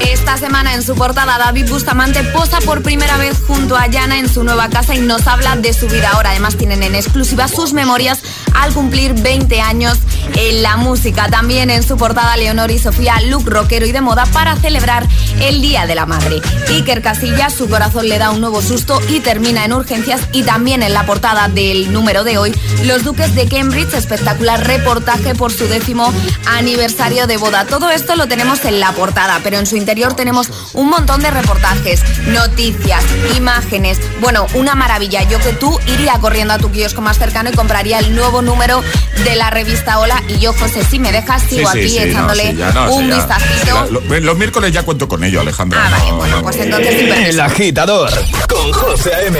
Esta 0.00 0.36
semana 0.36 0.74
en 0.74 0.82
su 0.82 0.94
portada 0.96 1.38
David 1.38 1.70
Bustamante 1.70 2.22
posa 2.24 2.58
por 2.60 2.82
primera 2.82 3.16
vez 3.16 3.38
junto 3.46 3.76
a 3.76 3.86
Yana 3.86 4.18
en 4.18 4.28
su 4.28 4.44
nueva 4.44 4.68
casa 4.68 4.94
y 4.94 5.00
nos 5.00 5.26
habla 5.26 5.56
de 5.56 5.72
su 5.72 5.86
vida 5.86 6.10
ahora. 6.10 6.30
Además 6.30 6.56
tienen 6.56 6.82
en 6.82 6.94
exclusiva 6.94 7.48
sus 7.48 7.72
memorias 7.72 8.20
al 8.54 8.74
cumplir 8.74 9.14
20 9.14 9.60
años 9.60 9.98
en 10.34 10.62
la 10.62 10.76
música. 10.76 11.28
También 11.28 11.70
en 11.70 11.82
su 11.82 11.96
portada 11.96 12.36
Leonor 12.36 12.70
y 12.70 12.78
Sofía, 12.78 13.20
look 13.26 13.48
rockero 13.48 13.86
y 13.86 13.92
de 13.92 14.00
moda 14.00 14.26
para 14.26 14.56
celebrar 14.56 15.06
el 15.40 15.62
Día 15.62 15.86
de 15.86 15.94
la 15.94 16.06
Madre. 16.06 16.40
Iker 16.68 17.02
Casillas, 17.02 17.54
su 17.54 17.68
corazón 17.68 18.08
le 18.08 18.18
da 18.18 18.30
un 18.30 18.40
nuevo 18.40 18.60
susto 18.60 18.79
y 19.08 19.20
termina 19.20 19.64
en 19.64 19.72
urgencias. 19.72 20.20
Y 20.32 20.42
también 20.42 20.82
en 20.82 20.92
la 20.94 21.04
portada 21.04 21.48
del 21.48 21.92
número 21.92 22.24
de 22.24 22.38
hoy, 22.38 22.54
Los 22.84 23.04
Duques 23.04 23.34
de 23.34 23.46
Cambridge, 23.46 23.92
espectacular 23.94 24.66
reportaje 24.66 25.34
por 25.34 25.52
su 25.52 25.66
décimo 25.68 26.12
aniversario 26.46 27.26
de 27.26 27.36
boda. 27.36 27.66
Todo 27.66 27.90
esto 27.90 28.16
lo 28.16 28.26
tenemos 28.26 28.64
en 28.64 28.80
la 28.80 28.92
portada, 28.92 29.40
pero 29.42 29.58
en 29.58 29.66
su 29.66 29.76
interior 29.76 30.14
tenemos 30.14 30.48
un 30.72 30.88
montón 30.88 31.20
de 31.22 31.30
reportajes, 31.30 32.00
noticias, 32.28 33.04
imágenes. 33.36 33.98
Bueno, 34.20 34.46
una 34.54 34.74
maravilla. 34.74 35.22
Yo 35.28 35.38
que 35.40 35.52
tú 35.52 35.78
iría 35.86 36.18
corriendo 36.20 36.54
a 36.54 36.58
tu 36.58 36.70
kiosco 36.70 37.00
más 37.00 37.18
cercano 37.18 37.50
y 37.50 37.52
compraría 37.52 37.98
el 37.98 38.14
nuevo 38.14 38.42
número 38.42 38.82
de 39.24 39.36
la 39.36 39.50
revista 39.50 39.98
Hola. 39.98 40.22
Y 40.28 40.38
yo, 40.38 40.52
José, 40.54 40.84
si 40.84 40.98
me 40.98 41.12
dejas, 41.12 41.42
sigo 41.42 41.70
Sí, 41.72 41.78
sí, 41.78 41.78
aquí 41.80 41.88
sí, 41.90 41.98
no, 41.98 42.04
echándole 42.04 42.50
sí, 42.50 42.56
ya, 42.56 42.72
no, 42.72 42.94
un 42.94 43.06
vistacito. 43.10 43.50
Sí, 43.64 43.70
la- 43.72 43.86
lo- 44.18 44.20
los 44.20 44.38
miércoles 44.38 44.72
ya 44.72 44.82
cuento 44.82 45.08
con 45.08 45.22
ello, 45.24 45.40
Alejandra. 45.40 45.82
Ah, 45.86 45.90
vale, 45.90 46.10
No, 46.10 46.16
bueno, 46.16 46.36
no. 46.36 46.42
pues 46.42 46.56
entonces. 46.56 46.90
El 47.30 47.40
agitador 47.40 48.10
con 48.48 48.69
José 48.72 49.14
A.M. 49.14 49.38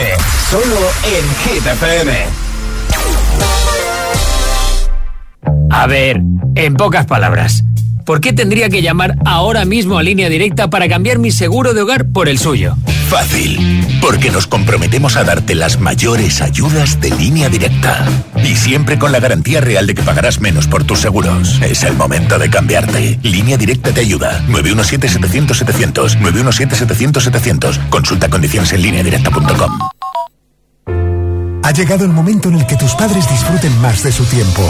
Solo 0.51 0.79
en 1.05 1.25
Hit. 1.37 1.66
A 5.71 5.87
ver, 5.87 6.21
en 6.55 6.75
pocas 6.75 7.07
palabras, 7.07 7.62
¿por 8.11 8.20
qué 8.20 8.33
tendría 8.33 8.68
que 8.68 8.83
llamar 8.83 9.14
ahora 9.25 9.64
mismo 9.64 9.96
a 9.96 10.03
línea 10.03 10.29
directa 10.29 10.68
para 10.68 10.88
cambiar 10.88 11.20
mi 11.20 11.31
seguro 11.31 11.75
de 11.75 11.83
hogar 11.83 12.09
por 12.09 12.29
el 12.29 12.40
suyo? 12.40 12.77
Fácil, 13.09 13.87
porque 14.01 14.33
nos 14.33 14.49
comprometemos 14.49 15.16
a 15.16 15.23
darte 15.23 15.55
las 15.55 15.79
mayores 15.79 16.42
ayudas 16.42 17.01
de 17.01 17.11
línea 17.11 17.49
directa. 17.49 18.05
Y 18.42 18.57
siempre 18.57 18.99
con 18.99 19.12
la 19.12 19.20
garantía 19.20 19.61
real 19.61 19.87
de 19.87 19.94
que 19.94 20.03
pagarás 20.03 20.40
menos 20.40 20.66
por 20.66 20.83
tus 20.83 20.99
seguros. 20.99 21.61
Es 21.62 21.85
el 21.85 21.94
momento 21.94 22.37
de 22.37 22.51
cambiarte. 22.51 23.20
Línea 23.23 23.57
directa 23.57 23.92
te 23.92 24.01
ayuda. 24.01 24.42
917-700-700. 24.49 26.18
917-700-700. 26.18 27.90
Consulta 27.90 28.29
condiciones 28.29 28.73
en 28.73 28.83
lineadirecta.com. 28.83 29.79
Ha 31.62 31.70
llegado 31.70 32.05
el 32.05 32.11
momento 32.11 32.49
en 32.49 32.57
el 32.57 32.66
que 32.66 32.75
tus 32.75 32.92
padres 32.96 33.31
disfruten 33.31 33.81
más 33.81 34.03
de 34.03 34.11
su 34.11 34.25
tiempo, 34.25 34.68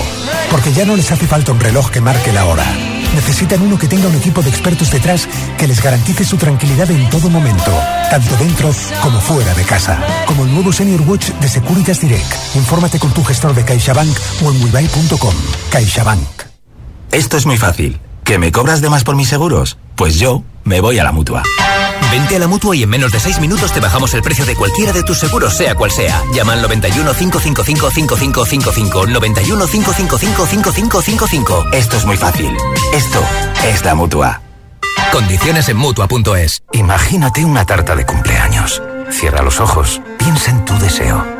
porque 0.50 0.74
ya 0.74 0.84
no 0.84 0.94
les 0.94 1.10
hace 1.10 1.26
falta 1.26 1.52
un 1.52 1.60
reloj 1.60 1.90
que 1.90 2.02
marque 2.02 2.34
la 2.34 2.44
hora. 2.44 2.66
Necesitan 3.14 3.62
uno 3.62 3.78
que 3.78 3.88
tenga 3.88 4.08
un 4.08 4.14
equipo 4.14 4.42
de 4.42 4.50
expertos 4.50 4.90
detrás 4.90 5.28
que 5.58 5.66
les 5.66 5.82
garantice 5.82 6.24
su 6.24 6.36
tranquilidad 6.36 6.90
en 6.90 7.08
todo 7.10 7.28
momento, 7.28 7.72
tanto 8.10 8.36
dentro 8.36 8.70
como 9.02 9.20
fuera 9.20 9.52
de 9.54 9.64
casa. 9.64 9.98
Como 10.26 10.44
el 10.44 10.52
nuevo 10.52 10.72
Senior 10.72 11.02
Watch 11.02 11.30
de 11.30 11.48
Securitas 11.48 12.00
Direct. 12.00 12.32
Infórmate 12.54 12.98
con 12.98 13.12
tu 13.12 13.24
gestor 13.24 13.54
de 13.54 13.64
CaixaBank 13.64 14.16
o 14.44 14.52
en 14.52 14.62
wibuy.com. 14.62 15.34
CaixaBank. 15.70 16.42
Esto 17.10 17.36
es 17.36 17.46
muy 17.46 17.58
fácil. 17.58 17.98
¿Que 18.24 18.38
me 18.38 18.52
cobras 18.52 18.80
de 18.80 18.90
más 18.90 19.02
por 19.02 19.16
mis 19.16 19.28
seguros? 19.28 19.78
Pues 19.96 20.18
yo 20.18 20.44
me 20.64 20.80
voy 20.80 20.98
a 20.98 21.04
la 21.04 21.12
mutua. 21.12 21.42
Vente 22.10 22.36
a 22.36 22.38
la 22.38 22.48
mutua 22.48 22.74
y 22.74 22.82
en 22.82 22.88
menos 22.88 23.12
de 23.12 23.20
6 23.20 23.40
minutos 23.40 23.72
te 23.72 23.80
bajamos 23.80 24.12
el 24.14 24.22
precio 24.22 24.44
de 24.44 24.56
cualquiera 24.56 24.92
de 24.92 25.02
tus 25.02 25.18
seguros, 25.18 25.56
sea 25.56 25.74
cual 25.74 25.90
sea. 25.90 26.22
Llama 26.34 26.54
al 26.54 26.62
91 26.62 27.12
555 27.14 27.90
5555. 27.90 29.06
91 29.06 29.66
555 29.66 30.46
5555. 30.46 31.64
Esto 31.72 31.96
es 31.96 32.04
muy 32.04 32.16
fácil. 32.16 32.56
Esto 32.92 33.22
es 33.64 33.84
la 33.84 33.94
mutua. 33.94 34.42
Condiciones 35.12 35.68
en 35.68 35.76
Mutua.es 35.76 36.62
Imagínate 36.72 37.44
una 37.44 37.64
tarta 37.64 37.96
de 37.96 38.06
cumpleaños. 38.06 38.82
Cierra 39.10 39.42
los 39.42 39.60
ojos, 39.60 40.00
piensa 40.18 40.50
en 40.50 40.64
tu 40.64 40.78
deseo. 40.78 41.39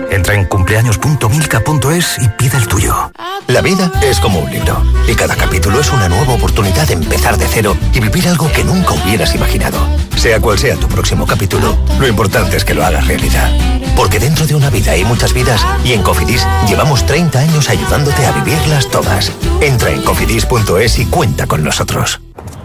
Entra 0.11 0.35
en 0.35 0.43
cumpleaños.milka.es 0.45 2.17
y 2.19 2.27
pide 2.37 2.57
el 2.57 2.67
tuyo. 2.67 3.13
La 3.47 3.61
vida 3.61 3.89
es 4.03 4.19
como 4.19 4.39
un 4.39 4.51
libro 4.51 4.83
y 5.07 5.15
cada 5.15 5.37
capítulo 5.37 5.79
es 5.79 5.89
una 5.89 6.09
nueva 6.09 6.33
oportunidad 6.33 6.85
de 6.85 6.95
empezar 6.95 7.37
de 7.37 7.47
cero 7.47 7.77
y 7.93 8.01
vivir 8.01 8.27
algo 8.27 8.51
que 8.51 8.65
nunca 8.65 8.93
hubieras 8.93 9.33
imaginado. 9.35 9.79
Sea 10.17 10.41
cual 10.41 10.59
sea 10.59 10.75
tu 10.75 10.89
próximo 10.89 11.25
capítulo, 11.25 11.77
lo 11.97 12.07
importante 12.07 12.57
es 12.57 12.65
que 12.65 12.73
lo 12.73 12.85
hagas 12.85 13.07
realidad. 13.07 13.49
Porque 13.95 14.19
dentro 14.19 14.45
de 14.45 14.55
una 14.55 14.69
vida 14.69 14.91
hay 14.91 15.05
muchas 15.05 15.33
vidas 15.33 15.65
y 15.85 15.93
en 15.93 16.03
Cofidis 16.03 16.45
llevamos 16.67 17.05
30 17.05 17.39
años 17.39 17.69
ayudándote 17.69 18.25
a 18.25 18.33
vivirlas 18.33 18.89
todas. 18.89 19.31
Entra 19.61 19.91
en 19.91 20.03
cofidis.es 20.03 20.99
y 20.99 21.05
cuenta 21.05 21.47
con 21.47 21.63
nosotros. 21.63 22.19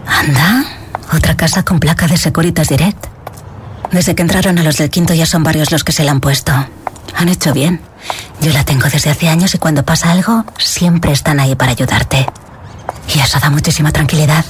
Anda, 0.05 0.65
otra 1.13 1.37
casa 1.37 1.63
con 1.63 1.79
placa 1.79 2.07
de 2.07 2.17
Securitas 2.17 2.67
Direct. 2.67 3.16
Desde 3.91 4.15
que 4.15 4.21
entraron 4.21 4.57
a 4.59 4.63
los 4.63 4.77
del 4.77 4.89
quinto 4.89 5.13
ya 5.13 5.25
son 5.25 5.43
varios 5.43 5.71
los 5.71 5.83
que 5.83 5.91
se 5.91 6.03
la 6.03 6.11
han 6.11 6.19
puesto. 6.19 6.51
Han 7.15 7.29
hecho 7.29 7.53
bien. 7.53 7.81
Yo 8.41 8.51
la 8.51 8.63
tengo 8.63 8.87
desde 8.89 9.09
hace 9.09 9.29
años 9.29 9.55
y 9.55 9.57
cuando 9.57 9.83
pasa 9.83 10.11
algo, 10.11 10.45
siempre 10.57 11.11
están 11.11 11.39
ahí 11.39 11.55
para 11.55 11.71
ayudarte. 11.71 12.25
Y 13.13 13.19
eso 13.19 13.39
da 13.39 13.49
muchísima 13.49 13.91
tranquilidad. 13.91 14.45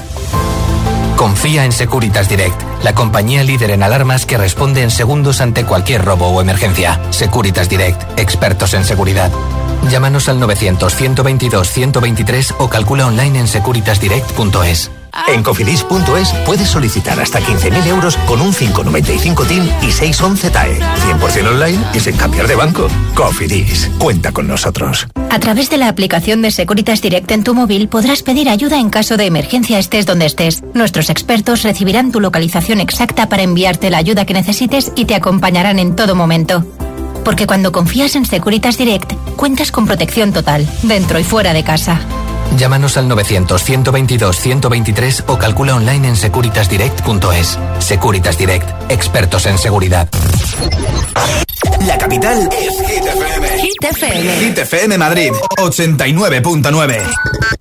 Confía 1.16 1.66
en 1.66 1.72
Securitas 1.72 2.30
Direct, 2.30 2.62
la 2.84 2.94
compañía 2.94 3.44
líder 3.44 3.72
en 3.72 3.82
alarmas 3.82 4.28
que 4.28 4.38
responde 4.38 4.84
en 4.84 4.92
segundos 4.92 5.42
ante 5.42 5.66
cualquier 5.66 6.06
robo 6.06 6.28
o 6.28 6.40
emergencia. 6.42 7.02
Securitas 7.10 7.70
Direct, 7.70 8.20
expertos 8.20 8.76
en 8.76 8.86
seguridad. 8.86 9.32
Llámanos 9.90 10.30
al 10.30 10.40
900-122-123 10.40 12.54
o 12.60 12.70
calcula 12.70 13.08
online 13.08 13.40
en 13.40 13.48
securitasdirect.es. 13.48 14.92
En 15.26 15.44
cofidis.es 15.44 16.34
puedes 16.46 16.70
solicitar 16.70 17.20
hasta 17.20 17.40
15.000 17.40 17.88
euros 17.88 18.18
con 18.28 18.42
un 18.42 18.54
595 18.54 19.46
TIN 19.46 19.70
y 19.82 19.92
611 19.92 20.50
TAE. 20.52 20.80
100% 20.80 21.48
online 21.48 21.84
y 21.94 22.00
sin 22.00 22.16
cambiar 22.16 22.48
de 22.48 22.56
banco. 22.56 22.88
Cofidis, 23.16 23.90
cuenta 23.98 24.32
con 24.32 24.48
nosotros. 24.48 25.08
A 25.30 25.40
través 25.40 25.70
de 25.70 25.78
la 25.78 25.90
aplicación 25.90 26.42
de 26.42 26.52
Securitas 26.52 27.02
Direct 27.02 27.32
en 27.32 27.44
tu 27.44 27.54
móvil 27.54 27.90
podrás 27.90 28.24
pedir 28.24 28.50
ayuda 28.50 28.80
en 28.80 28.90
caso 28.90 29.18
de 29.18 29.26
emergencia 29.26 29.80
estés 29.80 30.06
donde 30.06 30.26
estés. 30.26 30.64
Nuestros 30.74 31.10
expertos 31.10 31.64
recibirán 31.64 32.12
tu 32.12 32.20
localización 32.20 32.80
exacta 32.80 33.28
para 33.28 33.44
enviarte 33.44 33.90
la 33.90 33.98
ayuda 33.98 34.26
que 34.26 34.34
necesites 34.34 34.92
y 34.96 35.06
te 35.06 35.16
acompañarán 35.16 35.80
en 35.80 35.96
todo 35.96 36.16
momento. 36.16 36.66
Porque 37.26 37.48
cuando 37.48 37.72
confías 37.72 38.16
en 38.16 38.26
Securitas 38.26 38.78
Direct, 38.78 39.12
cuentas 39.36 39.72
con 39.72 39.86
protección 39.86 40.32
total, 40.32 40.66
dentro 40.84 41.20
y 41.20 41.24
fuera 41.24 41.54
de 41.54 41.64
casa. 41.64 42.00
Llámanos 42.56 42.96
al 42.98 43.10
900-122-123 43.10 45.24
o 45.28 45.38
calcula 45.38 45.76
online 45.76 46.08
en 46.08 46.16
securitasdirect.es. 46.16 47.60
Securitas 47.80 48.38
Direct, 48.38 48.70
expertos 48.90 49.46
en 49.46 49.58
seguridad. 49.58 50.08
La 51.86 51.98
capital 51.98 52.50
es 52.52 52.88
Hit 52.88 53.06
FM. 53.06 53.48
Hit 53.60 53.84
FM. 53.84 54.40
Hit 54.40 54.58
FM 54.58 54.98
Madrid, 54.98 55.32
89.9. 55.58 57.04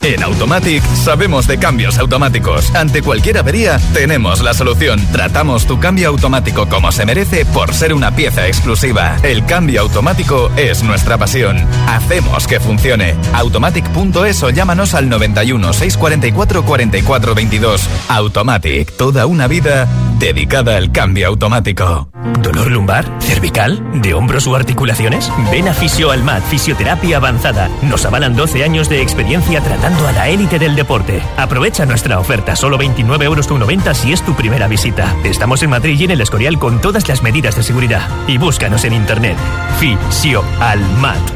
En 0.02 0.22
Automatic 0.22 0.82
sabemos 1.04 1.46
de 1.46 1.58
cambios 1.58 1.98
automáticos. 1.98 2.74
Ante 2.74 3.02
cualquier 3.02 3.36
avería, 3.38 3.78
tenemos 3.92 4.40
la 4.40 4.54
solución. 4.54 5.04
Tratamos 5.12 5.66
tu 5.66 5.78
cambio 5.80 6.08
automático 6.08 6.66
como 6.68 6.92
se 6.92 7.04
merece 7.04 7.44
por 7.46 7.74
ser 7.74 7.92
una 7.92 8.14
pieza 8.14 8.46
exclusiva. 8.46 9.16
El 9.22 9.44
cambio 9.46 9.80
automático 9.82 10.50
es 10.56 10.82
nuestra 10.82 11.18
pasión. 11.18 11.58
Hacemos 11.88 12.46
que 12.46 12.60
funcione. 12.60 13.16
Automatic.es 13.32 14.42
o 14.42 14.50
llámanos 14.50 14.75
al 14.76 15.08
91 15.08 15.72
644 15.72 16.64
44 16.64 17.34
22. 17.34 17.88
Automatic, 18.08 18.92
toda 18.94 19.24
una 19.24 19.46
vida 19.46 19.88
dedicada 20.18 20.76
al 20.76 20.92
cambio 20.92 21.28
automático. 21.28 22.10
¿Dolor 22.42 22.70
lumbar? 22.70 23.10
¿Cervical? 23.20 23.82
¿De 24.02 24.12
hombros 24.12 24.46
o 24.46 24.54
articulaciones? 24.54 25.32
Ven 25.50 25.68
a 25.68 25.72
Fisio 25.72 26.10
Almat, 26.10 26.42
Fisioterapia 26.44 27.16
Avanzada. 27.16 27.70
Nos 27.82 28.04
avalan 28.04 28.36
12 28.36 28.64
años 28.64 28.90
de 28.90 29.00
experiencia 29.00 29.62
tratando 29.62 30.06
a 30.06 30.12
la 30.12 30.28
élite 30.28 30.58
del 30.58 30.76
deporte. 30.76 31.22
Aprovecha 31.38 31.86
nuestra 31.86 32.18
oferta, 32.18 32.54
solo 32.54 32.78
29,90 32.78 33.22
euros 33.24 33.96
si 33.96 34.12
es 34.12 34.22
tu 34.22 34.34
primera 34.34 34.68
visita. 34.68 35.16
Estamos 35.24 35.62
en 35.62 35.70
Madrid 35.70 35.98
y 35.98 36.04
en 36.04 36.10
el 36.10 36.20
Escorial 36.20 36.58
con 36.58 36.82
todas 36.82 37.08
las 37.08 37.22
medidas 37.22 37.56
de 37.56 37.62
seguridad. 37.62 38.06
Y 38.28 38.36
búscanos 38.36 38.84
en 38.84 38.92
internet. 38.92 39.38
Fisio 39.80 40.44
Almat. 40.60 41.35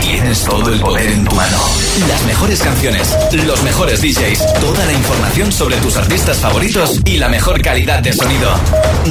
tienes 0.00 0.44
todo 0.44 0.72
el 0.72 0.80
poder 0.80 1.10
en 1.10 1.24
tu 1.24 1.34
mano. 1.34 1.56
Las 2.08 2.24
mejores 2.24 2.60
canciones, 2.60 3.16
los 3.32 3.62
mejores 3.62 4.00
DJs, 4.00 4.60
toda 4.60 4.84
la 4.86 4.92
información 4.92 5.52
sobre 5.52 5.76
tus 5.78 5.96
artistas 5.96 6.38
favoritos 6.38 7.00
y 7.04 7.18
la 7.18 7.28
mejor 7.28 7.60
calidad 7.62 8.02
de 8.02 8.12
sonido. 8.12 8.50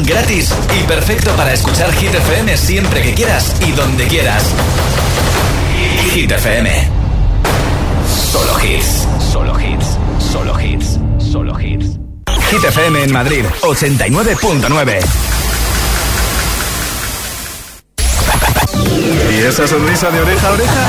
Gratis 0.06 0.54
y 0.80 0.84
perfecto 0.84 1.32
para 1.36 1.54
escuchar 1.54 1.94
Hit 1.94 2.14
FM 2.14 2.58
siempre 2.58 3.02
que 3.02 3.14
quieras 3.14 3.56
y 3.68 3.72
donde 3.72 4.08
quieras. 4.08 4.44
Hit 6.14 6.32
FM. 6.32 6.70
Solo 8.32 8.60
hits. 8.64 9.08
Solo 9.32 9.60
hits. 9.60 9.98
Solo 10.32 10.60
hits. 10.60 11.00
Solo 11.32 11.60
hits. 11.60 12.00
Hit 12.50 12.64
FM 12.64 13.04
en 13.04 13.12
Madrid, 13.12 13.46
89.9. 13.62 15.43
¿Y 19.44 19.46
esa 19.46 19.68
sonrisa 19.68 20.10
de 20.10 20.22
oreja 20.22 20.48
a 20.48 20.52
oreja? 20.54 20.88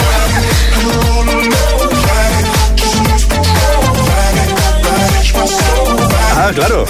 Ah, 6.36 6.52
claro. 6.54 6.84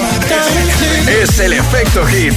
Es 1.09 1.39
el 1.39 1.55
efecto 1.55 2.05
hit. 2.05 2.35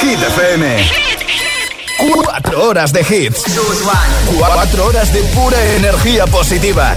Hit 0.00 0.20
FM. 0.20 0.90
Cuatro 2.24 2.64
horas 2.64 2.92
de 2.92 3.02
hits. 3.02 3.44
Cuatro 4.36 4.86
horas 4.86 5.12
de 5.12 5.20
pura 5.22 5.64
energía 5.76 6.26
positiva. 6.26 6.96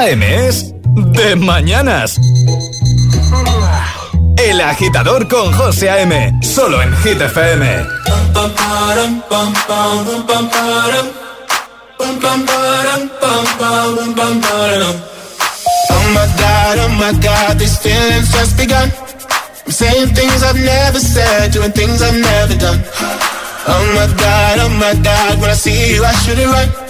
AM 0.00 0.22
es 0.22 0.72
de 1.12 1.36
mañanas. 1.36 2.18
El 4.38 4.60
agitador 4.62 5.28
con 5.28 5.52
José 5.52 5.90
A.M. 5.90 6.40
Solo 6.40 6.80
en 6.80 6.96
Hit 7.02 7.20
FM. 7.20 7.86
Oh 8.32 8.48
my 16.14 16.26
god, 16.40 16.78
oh 16.78 16.88
my 16.98 17.12
god, 17.20 17.58
these 17.58 17.76
feelings 17.78 18.32
just 18.32 18.56
begun. 18.56 18.90
I'm 19.66 19.72
saying 19.72 20.14
things 20.14 20.42
I've 20.42 20.56
never 20.56 20.98
said, 20.98 21.52
doing 21.52 21.72
things 21.72 22.00
I've 22.00 22.18
never 22.18 22.56
done. 22.56 22.82
Oh 23.68 23.84
my 23.94 24.06
god, 24.16 24.58
oh 24.60 24.70
my 24.80 24.94
god, 25.02 25.40
when 25.42 25.50
I 25.50 25.54
see 25.54 25.92
you, 25.94 26.02
I 26.02 26.12
should 26.24 26.38
it 26.38 26.46
right. 26.46 26.89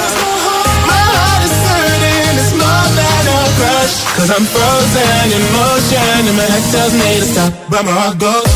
Cause 3.61 4.31
I'm 4.31 4.45
frozen 4.45 5.31
in 5.37 5.43
motion 5.53 6.27
and 6.29 6.37
my 6.37 6.43
head 6.43 6.65
tells 6.71 6.93
me 6.93 7.19
to 7.19 7.25
stop, 7.25 7.53
but 7.69 7.85
my 7.85 7.91
heart 7.91 8.17
goes. 8.17 8.49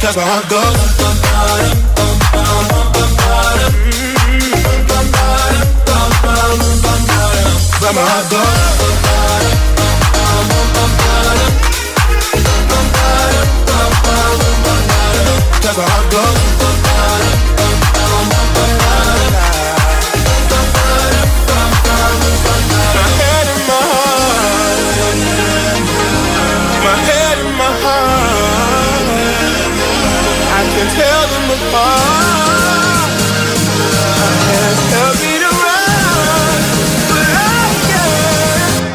Cause 0.00 0.16
my 0.16 0.22
heart 0.22 0.48
goes. 0.50 0.90
But 7.80 7.94
my 7.94 8.02
heart 8.02 8.30
goes. 8.30 8.89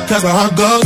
Cause 0.07 0.23
my 0.23 0.29
heart 0.29 0.55
goes. 0.55 0.84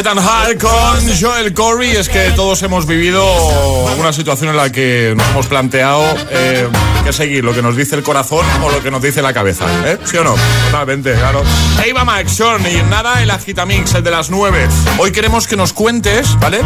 Ethan 0.00 0.18
Hart 0.18 0.58
con 0.58 1.20
Joel 1.20 1.52
Corey. 1.52 1.90
Es 1.90 2.08
que 2.08 2.30
todos 2.30 2.62
hemos 2.62 2.86
vivido 2.86 3.22
una 3.98 4.14
situación 4.14 4.48
en 4.48 4.56
la 4.56 4.72
que 4.72 5.12
nos 5.14 5.28
hemos 5.28 5.46
planteado 5.46 6.02
eh, 6.30 6.66
qué 7.04 7.12
seguir, 7.12 7.44
lo 7.44 7.52
que 7.52 7.60
nos 7.60 7.76
dice 7.76 7.96
el 7.96 8.02
corazón 8.02 8.46
o 8.62 8.70
lo 8.70 8.82
que 8.82 8.90
nos 8.90 9.02
dice 9.02 9.20
la 9.20 9.34
cabeza. 9.34 9.66
¿eh? 9.84 9.98
¿Sí 10.04 10.16
o 10.16 10.24
no? 10.24 10.34
Totalmente, 10.70 11.12
claro. 11.12 11.42
Eva 11.84 12.06
Max, 12.06 12.32
Sean 12.32 12.62
y 12.66 12.82
nada, 12.88 13.22
el 13.22 13.30
Agitamix, 13.30 13.94
el 13.94 14.02
de 14.02 14.10
las 14.10 14.30
9. 14.30 14.68
Hoy 14.96 15.12
queremos 15.12 15.46
que 15.46 15.56
nos 15.56 15.74
cuentes, 15.74 16.34
¿vale? 16.40 16.60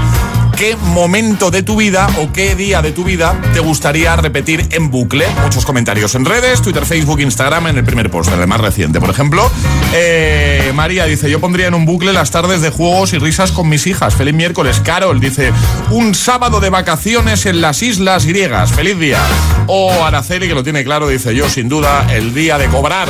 Qué 0.56 0.76
momento 0.76 1.50
de 1.50 1.62
tu 1.62 1.76
vida 1.76 2.06
o 2.18 2.32
qué 2.32 2.54
día 2.54 2.82
de 2.82 2.92
tu 2.92 3.04
vida 3.04 3.40
te 3.52 3.60
gustaría 3.60 4.14
repetir 4.16 4.66
en 4.70 4.90
bucle. 4.90 5.26
Muchos 5.42 5.64
comentarios 5.64 6.14
en 6.14 6.24
redes, 6.24 6.62
Twitter, 6.62 6.84
Facebook, 6.86 7.20
Instagram, 7.20 7.66
en 7.68 7.78
el 7.78 7.84
primer 7.84 8.10
post, 8.10 8.32
el 8.32 8.46
más 8.46 8.60
reciente. 8.60 9.00
Por 9.00 9.10
ejemplo, 9.10 9.50
eh, 9.92 10.72
María 10.74 11.06
dice, 11.06 11.30
yo 11.30 11.40
pondría 11.40 11.66
en 11.66 11.74
un 11.74 11.86
bucle 11.86 12.12
las 12.12 12.30
tardes 12.30 12.60
de 12.60 12.70
juegos 12.70 13.12
y 13.12 13.18
risas 13.18 13.52
con 13.52 13.68
mis 13.68 13.86
hijas. 13.86 14.14
Feliz 14.14 14.34
miércoles. 14.34 14.80
Carol 14.84 15.20
dice, 15.20 15.52
un 15.90 16.14
sábado 16.14 16.60
de 16.60 16.70
vacaciones 16.70 17.46
en 17.46 17.60
las 17.60 17.82
islas 17.82 18.26
griegas. 18.26 18.72
Feliz 18.72 18.98
día. 18.98 19.20
O 19.66 20.04
Araceli, 20.04 20.48
que 20.48 20.54
lo 20.54 20.62
tiene 20.62 20.84
claro, 20.84 21.08
dice 21.08 21.34
yo, 21.34 21.48
sin 21.48 21.68
duda, 21.68 22.06
el 22.12 22.34
día 22.34 22.58
de 22.58 22.66
cobrar. 22.68 23.08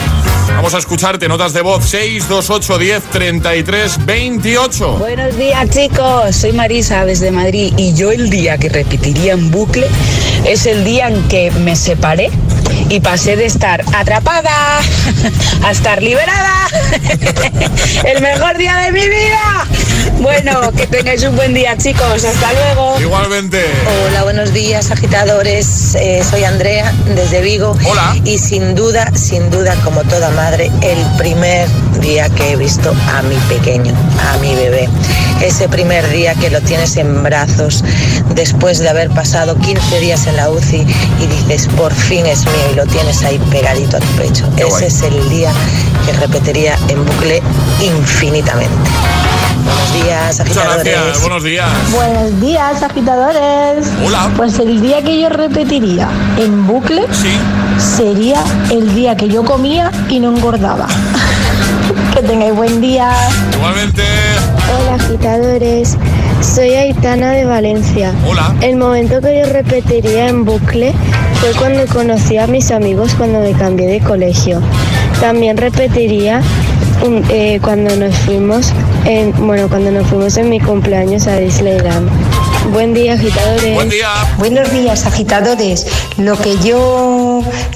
Vamos 0.55 0.73
a 0.73 0.79
escucharte, 0.79 1.29
notas 1.29 1.53
de 1.53 1.63
voz 1.63 1.85
628 1.85 2.79
10 2.79 3.03
33 3.11 4.07
28. 4.07 4.93
Buenos 4.99 5.37
días 5.37 5.69
chicos, 5.69 6.37
soy 6.37 6.53
Marisa 6.53 7.05
desde 7.05 7.31
Madrid 7.33 7.75
y 7.77 7.93
yo 7.93 8.13
el 8.13 8.31
día 8.31 8.57
que 8.57 8.69
repetiría 8.69 9.33
en 9.33 9.51
bucle 9.51 9.87
es 10.47 10.67
el 10.67 10.85
día 10.85 11.09
en 11.09 11.23
que 11.29 11.51
me 11.51 11.75
separé 11.75 12.31
y 12.89 13.01
pasé 13.01 13.37
de 13.37 13.47
estar 13.47 13.85
atrapada 13.95 14.80
a 15.62 15.70
estar 15.70 16.03
liberada. 16.03 16.68
el 18.05 18.22
mejor 18.22 18.59
día 18.59 18.76
de 18.78 18.93
mi 18.93 19.07
vida. 19.09 19.66
Bueno, 20.20 20.72
que 20.72 20.87
tengáis 20.87 21.24
un 21.24 21.37
buen 21.37 21.55
día 21.55 21.76
chicos, 21.76 22.24
hasta 22.24 22.53
luego. 22.53 23.01
Igualmente. 23.01 23.64
Hola, 24.09 24.22
buenos 24.24 24.53
días 24.53 24.91
agitadores, 24.91 25.95
Eh, 25.95 26.22
soy 26.28 26.45
Andrea 26.45 26.93
desde 27.14 27.41
Vigo. 27.41 27.76
Hola. 27.85 28.16
Y 28.24 28.39
sin 28.39 28.74
duda, 28.74 29.11
sin 29.14 29.51
duda, 29.51 29.74
como 29.85 30.03
toda 30.05 30.30
madre, 30.30 30.70
el 30.82 30.99
primer 31.18 31.68
día 32.01 32.28
que 32.30 32.53
he 32.53 32.57
visto 32.57 32.95
a 33.12 33.22
mi 33.22 33.37
pequeño, 33.55 33.95
a 34.32 34.39
mi 34.39 34.55
bebé. 34.55 34.89
Ese 35.43 35.68
primer 35.68 36.09
día 36.11 36.35
que 36.35 36.51
lo 36.51 36.61
tienes 36.61 36.97
en 36.97 37.22
brazos 37.22 37.85
después 38.35 38.78
de 38.78 38.89
haber 38.89 39.11
pasado 39.11 39.57
15 39.59 40.01
días 40.01 40.26
en 40.26 40.37
la 40.37 40.49
UCI 40.51 40.87
y 41.20 41.26
dices, 41.26 41.68
por 41.76 41.93
fin 41.93 42.26
es 42.26 42.45
mío 42.45 42.74
y 42.75 42.77
lo 42.77 42.87
tienes 42.87 43.22
ahí 43.22 43.39
pegadito 43.51 43.97
a 43.97 44.01
tu 44.01 44.07
pecho. 44.16 44.45
Qué 44.57 44.62
Ese 44.62 44.70
guay. 44.70 44.85
es 44.85 45.03
el 45.03 45.29
día 45.29 45.53
que 46.05 46.12
repetiría 46.14 46.77
en 46.89 47.05
bucle 47.05 47.43
infinitamente. 47.81 48.75
Buenos 49.64 49.93
días, 50.05 50.41
agitadores. 50.41 50.85
gracias, 50.85 51.20
buenos 51.20 51.43
días. 51.45 51.70
Buenos 51.93 52.41
días, 52.41 52.83
agitadores. 52.83 53.87
Hola. 54.05 54.31
Pues 54.37 54.59
el 54.59 54.81
día 54.81 55.03
que 55.03 55.20
yo 55.20 55.29
repetiría 55.29 56.09
en 56.37 56.66
bucle 56.66 57.07
sería 57.79 58.43
el 58.70 58.95
día 58.95 59.16
que 59.16 59.29
yo 59.29 59.45
comía 59.45 59.91
y 60.09 60.18
no 60.18 60.37
engordaba. 60.37 60.87
que 62.14 62.22
tengáis 62.22 62.55
buen 62.55 62.81
día. 62.81 63.11
Igualmente. 63.55 64.03
Hola, 64.77 64.97
agitadores. 64.97 65.97
Soy 66.45 66.71
Aitana 66.75 67.33
de 67.33 67.45
Valencia. 67.47 68.13
Hola. 68.29 68.55
El 68.61 68.77
momento 68.77 69.21
que 69.21 69.41
yo 69.41 69.53
repetiría 69.53 70.29
en 70.29 70.45
bucle 70.45 70.93
fue 71.41 71.53
cuando 71.59 71.87
conocí 71.87 72.37
a 72.39 72.47
mis 72.47 72.71
amigos 72.71 73.15
cuando 73.17 73.41
me 73.41 73.53
cambié 73.53 73.87
de 73.87 74.01
colegio. 74.01 74.61
También 75.21 75.57
repetiría 75.57 76.43
un- 77.05 77.25
eh, 77.29 77.59
cuando 77.63 77.97
nos 77.97 78.15
fuimos 78.19 78.73
en, 79.05 79.33
bueno, 79.47 79.69
cuando 79.69 79.91
nos 79.91 80.07
fuimos 80.07 80.37
en 80.37 80.49
mi 80.51 80.61
cumpleaños 80.61 81.27
a 81.27 81.37
Disneyland. 81.37 82.09
Buen 82.73 82.95
día, 82.95 83.15
agitadores. 83.15 83.75
Buen 83.75 83.91
día. 83.91 84.09
Buenos 84.39 84.71
días, 84.73 85.07
agitadores. 85.07 85.87
Lo 86.19 86.37
que 86.39 86.57
yo 86.59 87.24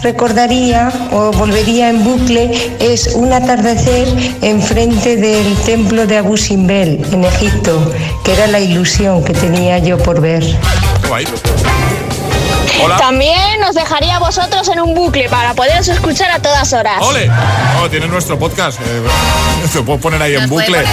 recordaría 0.03 0.93
o 1.13 1.31
volvería 1.33 1.89
en 1.89 2.05
bucle 2.05 2.77
es 2.81 3.15
un 3.15 3.33
atardecer 3.33 4.09
enfrente 4.43 5.17
del 5.17 5.57
templo 5.65 6.07
de 6.07 6.19
Abu 6.19 6.37
Simbel 6.37 7.05
en 7.13 7.25
Egipto, 7.25 7.93
que 8.25 8.33
era 8.33 8.47
la 8.47 8.61
ilusión 8.61 9.25
que 9.25 9.33
tenía 9.33 9.79
yo 9.79 9.99
por 9.99 10.21
ver. 10.21 10.45
Qué 11.03 11.09
guay. 11.09 11.27
Hola. 12.81 12.97
También 12.97 13.63
os 13.69 13.75
dejaría 13.75 14.17
a 14.17 14.19
vosotros 14.21 14.69
en 14.69 14.81
un 14.81 14.95
bucle 14.95 15.29
para 15.29 15.55
poderos 15.55 15.89
escuchar 15.89 16.31
a 16.31 16.41
todas 16.41 16.73
horas. 16.73 17.03
¡Ole! 17.03 17.29
Oh, 17.83 17.89
tiene 17.89 18.07
nuestro 18.07 18.39
podcast. 18.39 18.81
Eh, 18.81 18.85
se 19.73 19.83
puedo 19.83 19.99
poner 19.99 20.23
ahí 20.23 20.35
en 20.35 20.49
bucle. 20.49 20.85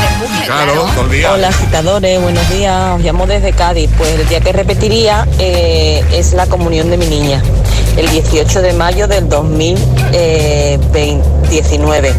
claro, 0.46 0.74
todo 0.96 1.06
el 1.06 1.12
día. 1.12 1.32
Hola 1.32 1.50
agitadores, 1.50 2.22
buenos 2.22 2.50
días. 2.50 2.96
Os 2.96 3.02
llamo 3.02 3.28
desde 3.28 3.54
Cádiz. 3.54 3.90
Pues 3.98 4.20
el 4.20 4.28
día 4.28 4.42
que 4.42 4.52
repetiría 4.52 5.28
eh, 5.38 6.04
es 6.12 6.34
la 6.34 6.48
comunión 6.48 6.90
de 6.90 6.98
mi 6.98 7.06
niña, 7.06 7.44
el 7.98 8.10
18 8.10 8.62
de 8.62 8.74
mayo 8.74 9.08
del 9.08 9.30
2019. 9.30 12.14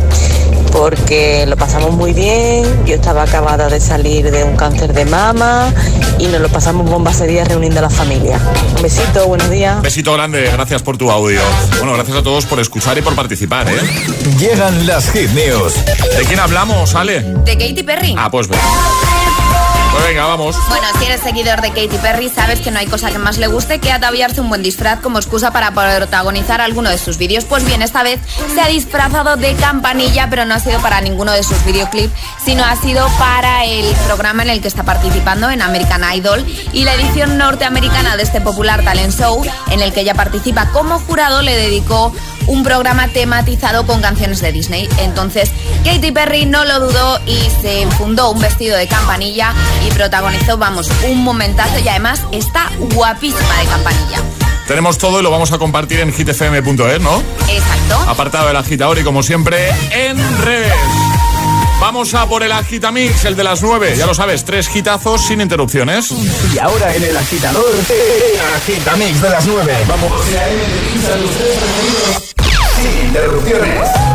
Porque 0.73 1.45
lo 1.47 1.57
pasamos 1.57 1.93
muy 1.93 2.13
bien, 2.13 2.65
yo 2.85 2.97
estaba 2.97 3.23
acabada 3.23 3.69
de 3.71 3.81
salir 3.81 4.31
de 4.31 4.45
un 4.45 4.57
cáncer 4.57 4.93
de 4.93 5.07
mama 5.07 5.73
y 6.19 6.27
nos 6.27 6.43
lo 6.43 6.51
pasamos 6.51 6.91
bomba 6.91 7.13
ese 7.13 7.27
día 7.27 7.45
reuniendo 7.45 7.79
a 7.79 7.83
la 7.83 7.89
familia. 7.91 8.39
Un 8.77 8.83
besito, 8.83 9.27
buenos 9.27 9.49
días. 9.49 9.81
Besito 9.81 10.13
grande, 10.13 10.51
gracias 10.53 10.83
por 10.83 10.99
tu 10.99 11.11
audio. 11.11 11.41
Bueno, 11.79 11.95
gracias 11.95 12.19
a 12.19 12.23
todos 12.23 12.45
por 12.45 12.61
escuchar 12.61 12.99
y 12.99 13.03
por 13.03 13.15
participar, 13.15 13.67
¿eh? 13.71 13.79
Llegan 14.39 14.87
las 14.87 15.11
hit 15.13 15.31
news. 15.31 15.73
¿De 16.17 16.25
quién 16.27 16.41
hablamos, 16.41 16.95
Ale? 16.95 17.23
De 17.23 17.57
Katy 17.57 17.83
Perry. 17.83 18.15
Ah, 18.19 18.31
pues 18.31 18.47
venga. 18.47 18.63
Venga, 20.05 20.27
vamos. 20.27 20.57
Bueno, 20.69 20.87
si 20.99 21.07
eres 21.07 21.21
seguidor 21.21 21.61
de 21.61 21.69
Katy 21.69 21.99
Perry, 22.03 22.29
sabes 22.29 22.61
que 22.61 22.71
no 22.71 22.79
hay 22.79 22.87
cosa 22.87 23.11
que 23.11 23.19
más 23.19 23.39
le 23.39 23.47
guste 23.47 23.81
que 23.81 23.93
ataviarse 23.93 24.41
un 24.41 24.49
buen 24.49 24.63
disfraz 24.63 25.01
como 25.01 25.19
excusa 25.19 25.53
para 25.53 25.73
protagonizar 25.73 26.61
alguno 26.61 26.91
de 26.91 26.99
sus 26.99 27.19
vídeos. 27.19 27.45
Pues 27.45 27.65
bien, 27.65 27.83
esta 27.83 28.03
vez 28.03 28.21
se 28.55 28.61
ha 28.61 28.69
disfrazado 28.69 29.37
de 29.37 29.55
campanilla, 29.55 30.29
pero 30.31 30.45
no 30.45 30.55
ha 30.55 30.61
sido 30.61 30.81
para 30.81 31.01
ninguno 31.01 31.33
de 31.33 31.43
sus 31.43 31.65
videoclips, 31.65 32.13
sino 32.45 32.65
ha 32.65 32.77
sido 32.77 33.09
para 33.19 33.65
el 33.65 33.87
programa 34.07 34.43
en 34.43 34.51
el 34.51 34.61
que 34.61 34.69
está 34.69 34.85
participando 34.85 35.51
en 35.51 35.63
American 35.63 36.03
Idol 36.15 36.45
y 36.73 36.85
la 36.85 36.95
edición 36.95 37.39
norteamericana 37.39 38.17
de 38.17 38.23
este 38.23 38.41
popular 38.41 38.85
talent 38.85 39.13
show, 39.13 39.43
en 39.71 39.81
el 39.81 39.93
que 39.93 40.01
ella 40.01 40.15
participa 40.15 40.71
como 40.71 40.99
jurado, 41.01 41.43
le 41.43 41.57
dedicó 41.57 42.13
un 42.47 42.63
programa 42.63 43.09
tematizado 43.09 43.87
con 43.87 44.01
canciones 44.01 44.41
de 44.41 44.53
Disney. 44.53 44.89
Entonces, 44.99 45.51
Katy 45.85 46.13
Perry 46.13 46.47
no 46.47 46.65
lo 46.65 46.81
dudó 46.81 47.21
y 47.27 47.39
se 47.61 47.87
fundó 47.99 48.31
un 48.31 48.41
vestido 48.41 48.77
de 48.77 48.87
campanilla 48.87 49.53
protagonizó, 49.91 50.57
vamos, 50.57 50.91
un 51.09 51.23
momentazo 51.23 51.79
y 51.79 51.89
además 51.89 52.23
está 52.33 52.71
guapísima 52.95 53.59
de 53.61 53.67
campanilla. 53.67 54.23
Tenemos 54.67 54.99
todo 54.99 55.21
y 55.21 55.23
lo 55.23 55.31
vamos 55.31 55.53
a 55.53 55.59
compartir 55.59 56.01
en 56.01 56.13
hitfm.es, 56.13 57.01
¿no? 57.01 57.23
Exacto. 57.49 58.01
Apartado 58.09 58.49
del 58.49 58.57
agitador 58.57 58.99
y 58.99 59.05
como 59.05 59.23
siempre, 59.23 59.71
en 59.93 60.19
redes. 60.43 60.73
Vamos 61.81 62.15
a 62.15 62.27
por 62.27 62.43
el 62.43 62.51
agitamix, 62.51 63.25
el 63.27 63.37
de 63.37 63.45
las 63.45 63.63
9. 63.63 63.95
Ya 63.97 64.07
lo 64.07 64.15
sabes, 64.15 64.45
tres 64.45 64.69
hitazos 64.75 65.27
sin 65.27 65.41
interrupciones. 65.41 66.11
Y 66.53 66.59
ahora 66.59 66.95
en 66.95 67.05
el 67.05 67.17
agitador, 67.17 67.65
el 67.71 68.55
agitamix 68.57 69.21
de 69.21 69.31
las 69.31 69.47
9. 69.47 69.77
Vamos. 69.87 70.13
Sin 72.81 73.07
interrupciones. 73.07 74.06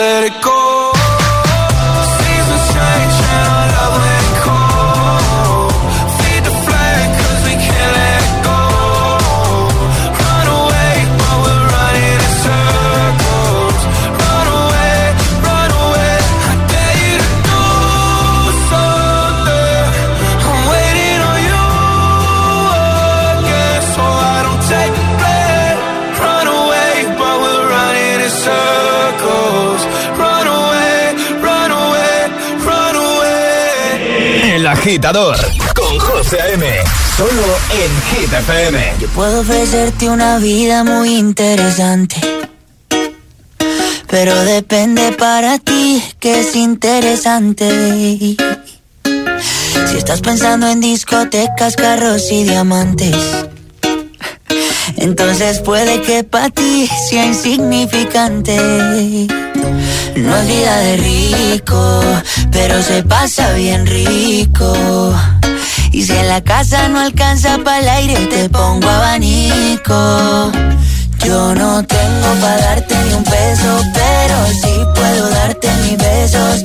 Let 0.00 0.24
it 0.24 0.40
go. 0.40 0.69
Con 34.98 35.98
José 36.00 36.40
A.M. 36.40 36.66
Solo 37.16 37.30
en 37.70 37.92
Hit. 38.10 38.28
Yo 39.00 39.06
puedo 39.08 39.42
ofrecerte 39.42 40.10
una 40.10 40.38
vida 40.38 40.82
muy 40.82 41.16
interesante. 41.16 42.16
Pero 44.08 44.34
depende 44.42 45.12
para 45.12 45.58
ti 45.58 46.02
que 46.18 46.40
es 46.40 46.56
interesante. 46.56 48.36
Si 49.04 49.96
estás 49.96 50.22
pensando 50.22 50.66
en 50.66 50.80
discotecas, 50.80 51.76
carros 51.76 52.32
y 52.32 52.42
diamantes. 52.42 53.14
Entonces 54.96 55.60
puede 55.60 56.02
que 56.02 56.24
para 56.24 56.50
ti 56.50 56.90
sea 57.08 57.26
insignificante. 57.26 58.58
No 60.16 60.36
es 60.36 60.46
vida 60.46 60.76
de 60.78 60.96
rico, 60.96 62.02
pero 62.50 62.82
se 62.82 63.02
pasa 63.02 63.52
bien 63.52 63.86
rico. 63.86 65.14
Y 65.92 66.04
si 66.04 66.12
en 66.12 66.28
la 66.28 66.40
casa 66.40 66.88
no 66.88 67.00
alcanza 67.00 67.58
para 67.58 67.80
el 67.80 67.88
aire, 67.88 68.26
te 68.26 68.48
pongo 68.48 68.88
abanico. 68.88 70.52
Yo 71.24 71.54
no 71.54 71.84
tengo 71.84 72.34
para 72.40 72.56
darte 72.56 72.94
ni 73.04 73.14
un 73.14 73.24
peso, 73.24 73.82
pero 73.92 74.46
sí 74.62 74.72
puedo 74.94 75.30
darte 75.30 75.68
mis 75.82 75.98
besos. 75.98 76.64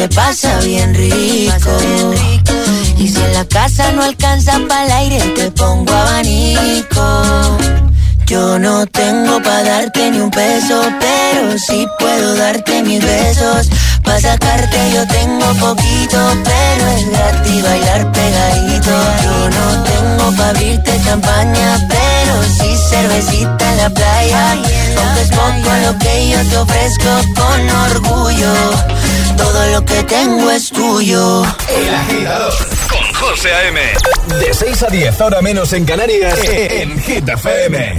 Se 0.00 0.08
pasa 0.08 0.58
bien 0.60 0.94
rico. 0.94 1.76
Y 2.96 3.08
si 3.08 3.20
en 3.20 3.34
la 3.34 3.44
casa 3.44 3.92
no 3.92 4.02
alcanza 4.02 4.58
para 4.66 4.86
el 4.86 4.92
aire, 4.92 5.20
te 5.36 5.50
pongo 5.50 5.92
abanico. 5.92 7.58
Yo 8.24 8.58
no 8.58 8.86
tengo 8.86 9.42
para 9.42 9.62
darte 9.62 10.10
ni 10.10 10.20
un 10.20 10.30
peso, 10.30 10.80
pero 11.00 11.58
sí 11.58 11.86
puedo 11.98 12.34
darte 12.36 12.82
mis 12.82 13.04
besos. 13.04 13.68
Para 14.02 14.20
sacarte 14.20 14.78
yo 14.94 15.06
tengo 15.06 15.46
poquito, 15.66 16.18
pero 16.44 16.86
es 16.96 17.10
gratis 17.10 17.62
bailar 17.62 18.12
pegadito. 18.12 18.94
Yo 19.24 19.50
no 19.50 19.84
tengo 19.84 20.36
para 20.36 20.50
abrirte 20.50 20.98
champaña, 21.04 21.86
pero 21.88 22.42
sí 22.56 22.74
cervecita 22.88 23.72
en 23.72 23.76
la 23.76 23.90
playa. 23.90 24.52
Aunque 24.52 25.22
es 25.22 25.28
poco 25.28 25.70
lo 25.84 25.98
que 25.98 26.30
yo 26.30 26.48
te 26.48 26.56
ofrezco 26.56 27.10
con 27.34 27.70
orgullo, 27.90 28.52
todo 29.40 29.66
lo 29.72 29.84
que 29.84 30.02
tengo 30.04 30.50
es 30.50 30.68
tuyo. 30.70 31.42
El 31.68 31.94
agitador 31.94 32.52
con 32.90 33.14
José 33.14 33.52
A.M. 33.52 33.80
De 34.38 34.52
6 34.54 34.82
a 34.82 34.86
10, 34.88 35.20
ahora 35.20 35.40
menos 35.40 35.72
en 35.72 35.84
Canarias, 35.84 36.38
en 36.44 37.00
Hit 37.00 37.28
FM. 37.28 37.98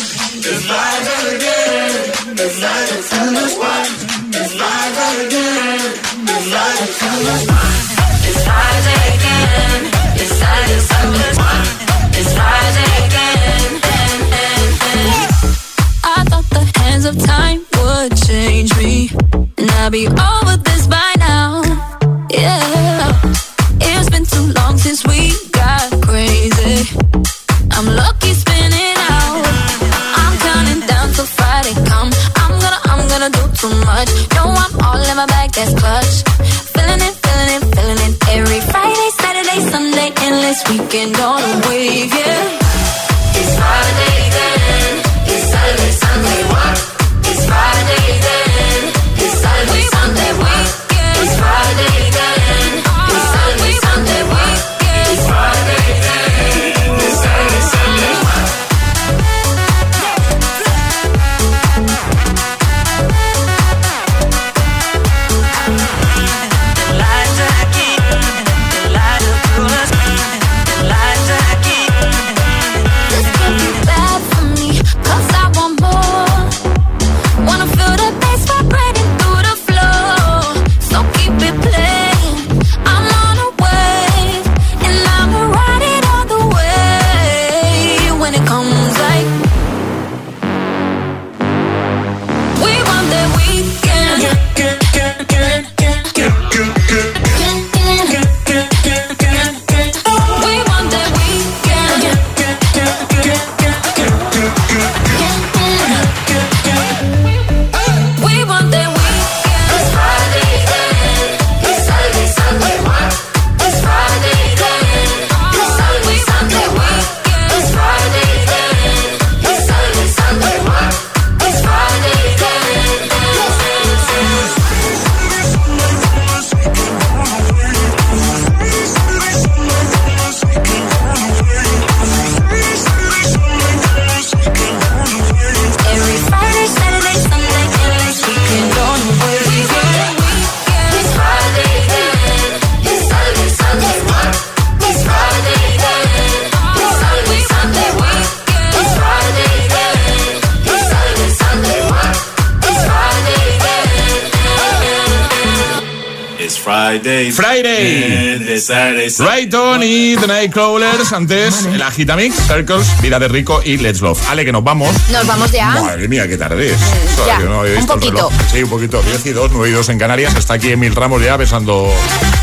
Rayton 159.19 159.83
y 159.83 160.15
The 160.15 160.27
Nightcrawlers. 160.27 161.13
Antes, 161.13 161.65
el 161.65 161.81
Agitamix, 161.81 162.35
Circles, 162.47 163.01
Vida 163.01 163.19
de 163.19 163.27
Rico 163.27 163.61
y 163.63 163.77
Let's 163.77 164.01
Love. 164.01 164.19
Ale, 164.29 164.45
que 164.45 164.51
nos 164.51 164.63
vamos. 164.63 164.95
Nos 165.09 165.27
vamos 165.27 165.51
ya. 165.51 165.69
Madre 165.69 166.07
mía, 166.07 166.27
qué 166.27 166.37
tarde 166.37 166.71
es. 166.71 166.79
Ya, 167.27 167.39
un 167.77 167.85
poquito. 167.85 168.29
Sí, 168.51 168.63
un 168.63 168.69
poquito. 168.69 169.01
10 169.01 169.25
y 169.25 169.29
2, 169.31 169.51
9 169.53 169.69
y 169.69 169.73
2 169.73 169.89
en 169.89 169.99
Canarias. 169.99 170.35
Está 170.35 170.55
aquí 170.55 170.71
Emil 170.71 170.95
Ramos 170.95 171.21
ya 171.23 171.37
besando 171.37 171.91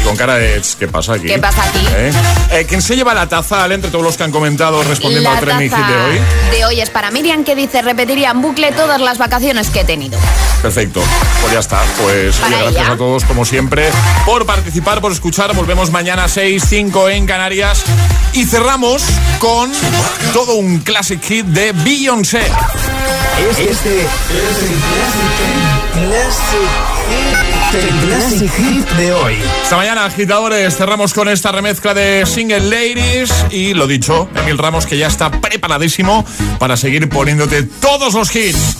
y 0.00 0.04
con 0.04 0.16
cara 0.16 0.36
de... 0.36 0.62
¿Qué 0.78 0.88
pasa 0.88 1.14
aquí? 1.14 1.26
¿Qué 1.26 1.38
pasa 1.38 1.62
aquí? 1.64 1.86
¿Eh? 1.96 2.12
Eh, 2.52 2.66
quién 2.68 2.82
se 2.82 2.96
lleva 2.96 3.14
la 3.14 3.28
taza, 3.28 3.64
Ale, 3.64 3.74
entre 3.74 3.90
todos 3.90 4.04
los 4.04 4.16
que 4.16 4.24
han 4.24 4.32
comentado 4.32 4.82
respondiendo 4.82 5.30
al 5.30 5.40
trending 5.40 5.70
hit 5.70 5.86
de 5.86 5.96
hoy? 5.96 6.20
de 6.50 6.64
hoy 6.64 6.80
es 6.80 6.90
para 6.90 7.10
Miriam, 7.10 7.44
que 7.44 7.54
dice, 7.54 7.82
repetiría 7.82 8.30
en 8.30 8.42
bucle 8.42 8.72
todas 8.72 9.00
las 9.00 9.18
vacaciones 9.18 9.70
que 9.70 9.80
he 9.80 9.84
tenido. 9.84 10.18
Perfecto. 10.62 11.02
Pues 11.40 11.52
ya 11.52 11.60
está. 11.60 11.82
Pues 12.02 12.36
gracias 12.40 12.88
a 12.88 12.96
todos, 12.96 13.24
como 13.24 13.44
siempre, 13.44 13.90
por 14.24 14.46
participar, 14.46 14.67
por 15.00 15.12
escuchar. 15.12 15.54
Volvemos 15.54 15.90
mañana 15.90 16.28
6, 16.28 16.62
5 16.68 17.08
en 17.08 17.26
Canarias. 17.26 17.82
Y 18.32 18.44
cerramos 18.44 19.02
con 19.38 19.72
todo 20.32 20.54
un 20.54 20.78
classic 20.80 21.22
hit 21.22 21.46
de 21.46 21.72
Beyoncé. 21.72 22.42
Este, 23.50 23.60
este 23.60 23.98
es 27.70 27.74
el 27.74 27.88
classic, 28.06 28.52
hit 28.56 28.88
de 28.90 29.12
hoy. 29.12 29.36
Esta 29.62 29.76
mañana, 29.76 30.04
agitadores, 30.04 30.76
cerramos 30.76 31.14
con 31.14 31.28
esta 31.28 31.50
remezcla 31.50 31.94
de 31.94 32.24
Single 32.26 32.60
Ladies. 32.60 33.32
Y 33.50 33.74
lo 33.74 33.86
dicho, 33.86 34.28
Emil 34.34 34.58
Ramos, 34.58 34.86
que 34.86 34.98
ya 34.98 35.06
está 35.06 35.30
preparadísimo 35.30 36.24
para 36.58 36.76
seguir 36.76 37.08
poniéndote 37.08 37.62
todos 37.62 38.14
los 38.14 38.34
hits. 38.34 38.76